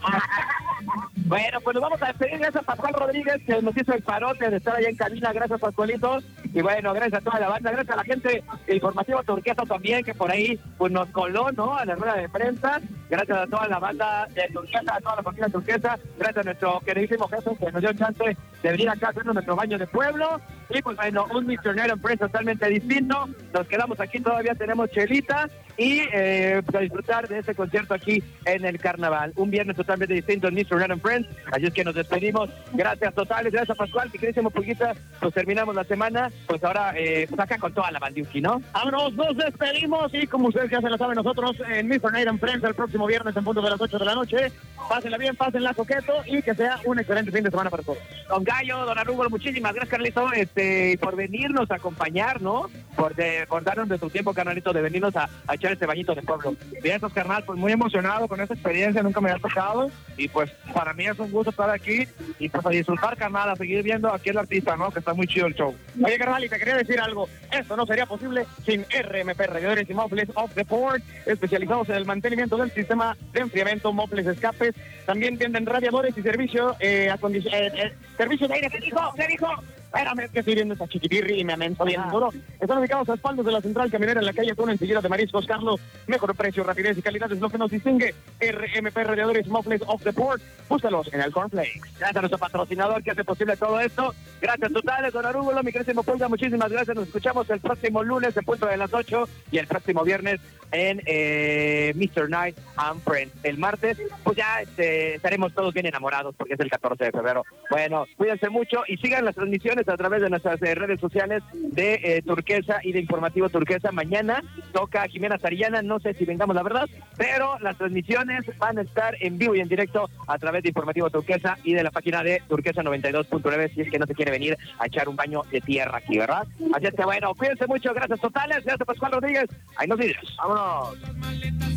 Bueno, 1.26 1.60
pues 1.60 1.74
nos 1.74 1.82
vamos 1.82 2.02
a 2.02 2.06
despedir. 2.06 2.38
Gracias 2.38 2.64
a 2.64 2.66
Pascual 2.66 2.92
Rodríguez 2.94 3.36
que 3.46 3.62
nos 3.62 3.76
hizo 3.76 3.92
el 3.92 4.02
parote 4.02 4.50
de 4.50 4.56
estar 4.56 4.74
allá 4.74 4.88
en 4.88 4.96
cabina. 4.96 5.32
Gracias, 5.32 5.60
Pascualito. 5.60 6.18
Y 6.52 6.60
bueno, 6.60 6.92
gracias 6.92 7.20
a 7.20 7.24
toda 7.24 7.38
la 7.38 7.48
banda. 7.48 7.70
Gracias 7.70 7.94
a 7.94 7.98
la 7.98 8.04
gente 8.04 8.42
de 8.66 8.74
Informativo 8.74 9.22
Turquesa 9.22 9.62
también, 9.62 10.02
que 10.02 10.12
por 10.12 10.28
ahí 10.28 10.58
pues 10.76 10.90
nos 10.90 11.08
coló, 11.10 11.52
¿no? 11.52 11.76
A 11.76 11.84
la 11.84 11.94
rueda 11.94 12.16
de 12.16 12.28
prensa. 12.28 12.80
Gracias 13.08 13.38
a 13.38 13.46
toda 13.46 13.68
la 13.68 13.78
banda 13.78 14.26
de 14.34 14.48
Turquesa, 14.52 14.96
a 14.96 15.00
toda 15.00 15.16
la 15.16 15.22
familia 15.22 15.48
turquesa. 15.50 15.98
Gracias 16.18 16.38
a 16.38 16.48
nuestro 16.48 16.80
queridísimo 16.80 17.28
jefe 17.28 17.50
que 17.56 17.70
nos 17.70 17.80
dio 17.80 17.92
chance 17.92 18.36
de 18.62 18.70
venir 18.70 18.88
acá 18.88 19.08
a 19.08 19.10
hacer 19.10 19.26
nuestro 19.26 19.56
baño 19.56 19.78
de 19.78 19.86
pueblo. 19.86 20.40
Y 20.68 20.82
pues 20.82 20.96
bueno, 20.96 21.26
un 21.34 21.46
misionero 21.46 21.94
en 21.94 22.00
prensa 22.00 22.26
totalmente 22.26 22.68
distinto. 22.68 23.28
Nos 23.52 23.66
quedamos 23.66 23.98
aquí, 24.00 24.20
todavía 24.20 24.54
tenemos 24.54 24.90
chelita. 24.90 25.48
Y 25.76 26.00
eh, 26.12 26.62
pues, 26.64 26.76
a 26.76 26.80
disfrutar 26.80 27.26
de 27.26 27.38
este 27.38 27.54
concierto 27.54 27.94
aquí 27.94 28.22
en 28.44 28.64
el 28.64 28.78
carnaval. 28.78 29.32
Un 29.36 29.50
viernes 29.50 29.76
totalmente 29.76 30.14
distinto 30.14 30.48
en 30.48 30.54
Mr. 30.54 30.78
Random 30.78 31.00
Friends. 31.00 31.28
Así 31.50 31.66
es 31.66 31.72
que 31.72 31.84
nos 31.84 31.94
despedimos. 31.94 32.50
Gracias 32.74 33.14
totales, 33.14 33.52
gracias 33.52 33.76
a 33.76 33.78
Pascual, 33.78 34.10
que 34.12 34.18
querísimo 34.18 34.50
poquita. 34.50 34.92
Pues 35.20 35.32
terminamos 35.32 35.74
la 35.74 35.84
semana. 35.84 36.30
Pues 36.46 36.62
ahora, 36.62 36.92
eh, 36.96 37.26
pues 37.28 37.40
acá 37.40 37.56
con 37.58 37.72
toda 37.72 37.90
la 37.90 37.98
bandiuki, 37.98 38.40
¿no? 38.40 38.60
Vámonos, 38.72 39.14
nos 39.14 39.36
despedimos 39.36 40.12
y 40.12 40.26
como 40.26 40.48
ustedes 40.48 40.70
ya 40.70 40.80
se 40.80 40.90
lo 40.90 40.98
saben 40.98 41.16
nosotros 41.16 41.56
en 41.68 41.88
Mr. 41.88 42.12
Night 42.12 42.28
and 42.28 42.40
Friends 42.40 42.62
el 42.62 42.74
próximo 42.74 43.06
viernes 43.06 43.34
en 43.36 43.44
punto 43.44 43.62
de 43.62 43.70
las 43.70 43.80
8 43.80 43.98
de 43.98 44.04
la 44.04 44.14
noche. 44.14 44.52
Pásenla 44.88 45.18
bien, 45.18 45.34
pásenla 45.36 45.72
coqueto 45.72 46.12
y 46.26 46.42
que 46.42 46.54
sea 46.54 46.78
un 46.84 46.98
excelente 46.98 47.30
fin 47.30 47.44
de 47.44 47.50
semana 47.50 47.70
para 47.70 47.82
todos. 47.82 47.98
Don 48.28 48.44
Gallo, 48.50 48.84
don 48.84 48.98
Arúgulo, 48.98 49.30
muchísimas 49.30 49.72
gracias, 49.72 49.92
Carlito, 49.92 50.32
este, 50.32 50.98
por 50.98 51.14
venirnos 51.14 51.70
a 51.70 51.76
acompañar, 51.76 52.42
¿no? 52.42 52.68
Por, 52.96 53.14
de, 53.14 53.46
por 53.48 53.62
darnos 53.62 53.88
de 53.88 53.96
tu 53.96 54.10
tiempo, 54.10 54.34
carnalito, 54.34 54.72
de 54.72 54.82
venirnos 54.82 55.14
a, 55.14 55.30
a 55.46 55.54
echar 55.54 55.70
este 55.70 55.86
bañito 55.86 56.16
de 56.16 56.22
pueblo. 56.22 56.56
Pues, 56.82 57.12
carnal, 57.12 57.44
pues 57.44 57.56
muy 57.56 57.70
emocionado 57.70 58.26
con 58.26 58.40
esta 58.40 58.54
experiencia, 58.54 59.04
nunca 59.04 59.20
me 59.20 59.30
había 59.30 59.40
tocado. 59.40 59.88
Y 60.16 60.26
pues 60.26 60.50
para 60.74 60.92
mí 60.94 61.06
es 61.06 61.18
un 61.18 61.30
gusto 61.30 61.50
estar 61.50 61.70
aquí 61.70 62.08
y 62.40 62.48
pues 62.48 62.66
a 62.66 62.70
disfrutar, 62.70 63.16
carnal, 63.16 63.50
a 63.50 63.56
seguir 63.56 63.84
viendo 63.84 64.12
aquí 64.12 64.30
el 64.30 64.38
artista, 64.38 64.76
¿no? 64.76 64.90
Que 64.90 64.98
está 64.98 65.14
muy 65.14 65.28
chido 65.28 65.46
el 65.46 65.54
show. 65.54 65.74
Oye, 66.04 66.18
carnal, 66.18 66.44
y 66.44 66.48
te 66.48 66.58
quería 66.58 66.76
decir 66.76 67.00
algo. 67.00 67.28
Esto 67.52 67.76
no 67.76 67.86
sería 67.86 68.06
posible 68.06 68.46
sin 68.66 68.82
RMP, 68.82 69.38
Radiadores 69.38 69.88
y 69.88 69.94
Mofles 69.94 70.28
of 70.34 70.52
the 70.54 70.64
Port, 70.64 71.02
especializados 71.24 71.88
en 71.88 71.94
el 71.94 72.04
mantenimiento 72.04 72.56
del 72.56 72.72
sistema 72.72 73.16
de 73.32 73.40
enfriamiento, 73.40 73.92
mofles, 73.92 74.26
escapes. 74.26 74.74
También 75.06 75.38
tienden 75.38 75.66
radiadores 75.66 76.16
y 76.18 76.22
servicio, 76.22 76.76
eh, 76.80 77.10
eh, 77.10 77.42
eh, 77.52 77.92
servicio 78.16 78.39
de 78.48 78.54
aire. 78.54 78.70
¿Qué 78.70 78.80
dijo? 78.80 79.12
¿Qué 79.16 79.26
dijo? 79.26 79.46
Espérame, 79.92 80.20
es 80.20 80.30
que 80.30 80.38
estoy 80.38 80.54
viendo 80.54 80.74
esa 80.74 80.86
chiquitirri 80.86 81.40
y 81.40 81.44
me 81.44 81.54
amenso 81.54 81.84
bien 81.84 82.00
duro. 82.10 82.28
Están 82.60 82.78
ubicados 82.78 83.08
a 83.08 83.14
espaldas 83.14 83.44
de 83.44 83.50
la 83.50 83.60
central 83.60 83.90
camionera 83.90 84.20
en 84.20 84.26
la 84.26 84.32
calle 84.32 84.54
Tuna, 84.54 84.70
enseguida 84.70 85.00
de 85.00 85.08
Mariscos 85.08 85.46
Carlos. 85.46 85.80
Mejor 86.06 86.32
precio, 86.36 86.62
rapidez 86.62 86.96
y 86.96 87.02
calidad 87.02 87.30
es 87.32 87.40
lo 87.40 87.50
que 87.50 87.58
nos 87.58 87.72
distingue. 87.72 88.14
RMP 88.40 88.96
Radiadores 88.96 89.48
Mofles 89.48 89.82
of 89.88 90.02
the 90.04 90.12
Port. 90.12 90.40
Búscalos 90.68 91.12
en 91.12 91.20
el 91.20 91.32
Cornflakes. 91.32 91.80
Gracias 91.98 92.16
a 92.16 92.20
nuestro 92.20 92.38
patrocinador 92.38 93.02
que 93.02 93.10
hace 93.10 93.24
posible 93.24 93.56
todo 93.56 93.80
esto. 93.80 94.14
Gracias 94.40 94.72
totales, 94.72 95.12
don 95.12 95.26
Arúgulo, 95.26 95.60
mi 95.64 95.72
querísimo 95.72 96.04
Pulga, 96.04 96.28
muchísimas 96.28 96.70
gracias. 96.70 96.96
Nos 96.96 97.08
escuchamos 97.08 97.50
el 97.50 97.58
próximo 97.58 98.04
lunes 98.04 98.36
en 98.36 98.44
punto 98.44 98.66
de 98.66 98.76
las 98.76 98.94
8 98.94 99.28
y 99.50 99.58
el 99.58 99.66
próximo 99.66 100.04
viernes 100.04 100.40
en 100.72 101.02
eh, 101.06 101.92
Mr. 101.96 102.30
Night 102.30 102.56
and 102.76 103.02
Friends. 103.02 103.34
El 103.42 103.58
martes, 103.58 103.98
pues 104.22 104.36
ya 104.36 104.62
este, 104.62 105.16
estaremos 105.16 105.52
todos 105.52 105.74
bien 105.74 105.86
enamorados 105.86 106.34
porque 106.36 106.54
es 106.54 106.60
el 106.60 106.70
14 106.70 107.04
de 107.04 107.12
febrero. 107.12 107.44
Bueno, 107.70 108.06
cuídense 108.16 108.48
mucho 108.48 108.82
y 108.86 108.96
sigan 108.98 109.24
las 109.24 109.34
transmisiones 109.34 109.79
a 109.88 109.96
través 109.96 110.22
de 110.22 110.30
nuestras 110.30 110.60
eh, 110.62 110.74
redes 110.74 111.00
sociales 111.00 111.42
de 111.52 111.94
eh, 111.94 112.22
Turquesa 112.22 112.80
y 112.82 112.92
de 112.92 113.00
Informativo 113.00 113.48
Turquesa. 113.48 113.92
Mañana 113.92 114.42
toca 114.72 115.06
Jimena 115.08 115.38
Sarillana, 115.38 115.82
no 115.82 116.00
sé 116.00 116.14
si 116.14 116.24
vengamos 116.24 116.56
la 116.56 116.62
verdad, 116.62 116.88
pero 117.16 117.58
las 117.60 117.76
transmisiones 117.76 118.44
van 118.58 118.78
a 118.78 118.82
estar 118.82 119.16
en 119.20 119.38
vivo 119.38 119.54
y 119.54 119.60
en 119.60 119.68
directo 119.68 120.08
a 120.26 120.38
través 120.38 120.62
de 120.62 120.70
Informativo 120.70 121.10
Turquesa 121.10 121.58
y 121.64 121.74
de 121.74 121.82
la 121.82 121.90
página 121.90 122.22
de 122.22 122.42
Turquesa 122.48 122.82
92.9 122.82 123.74
si 123.74 123.80
es 123.82 123.90
que 123.90 123.98
no 123.98 124.06
se 124.06 124.14
quiere 124.14 124.30
venir 124.30 124.56
a 124.78 124.86
echar 124.86 125.08
un 125.08 125.16
baño 125.16 125.42
de 125.50 125.60
tierra 125.60 125.98
aquí, 125.98 126.18
¿verdad? 126.18 126.46
Así 126.74 126.86
es 126.86 126.94
que 126.94 127.04
bueno, 127.04 127.34
cuídense 127.34 127.66
mucho, 127.66 127.92
gracias 127.94 128.20
totales, 128.20 128.64
gracias 128.64 128.86
Pascual 128.86 129.12
Rodríguez, 129.12 129.46
ahí 129.76 129.86
nos 129.86 129.98
vemos. 129.98 130.36
Vámonos. 130.38 131.00
Las 131.00 131.16
maletas 131.16 131.70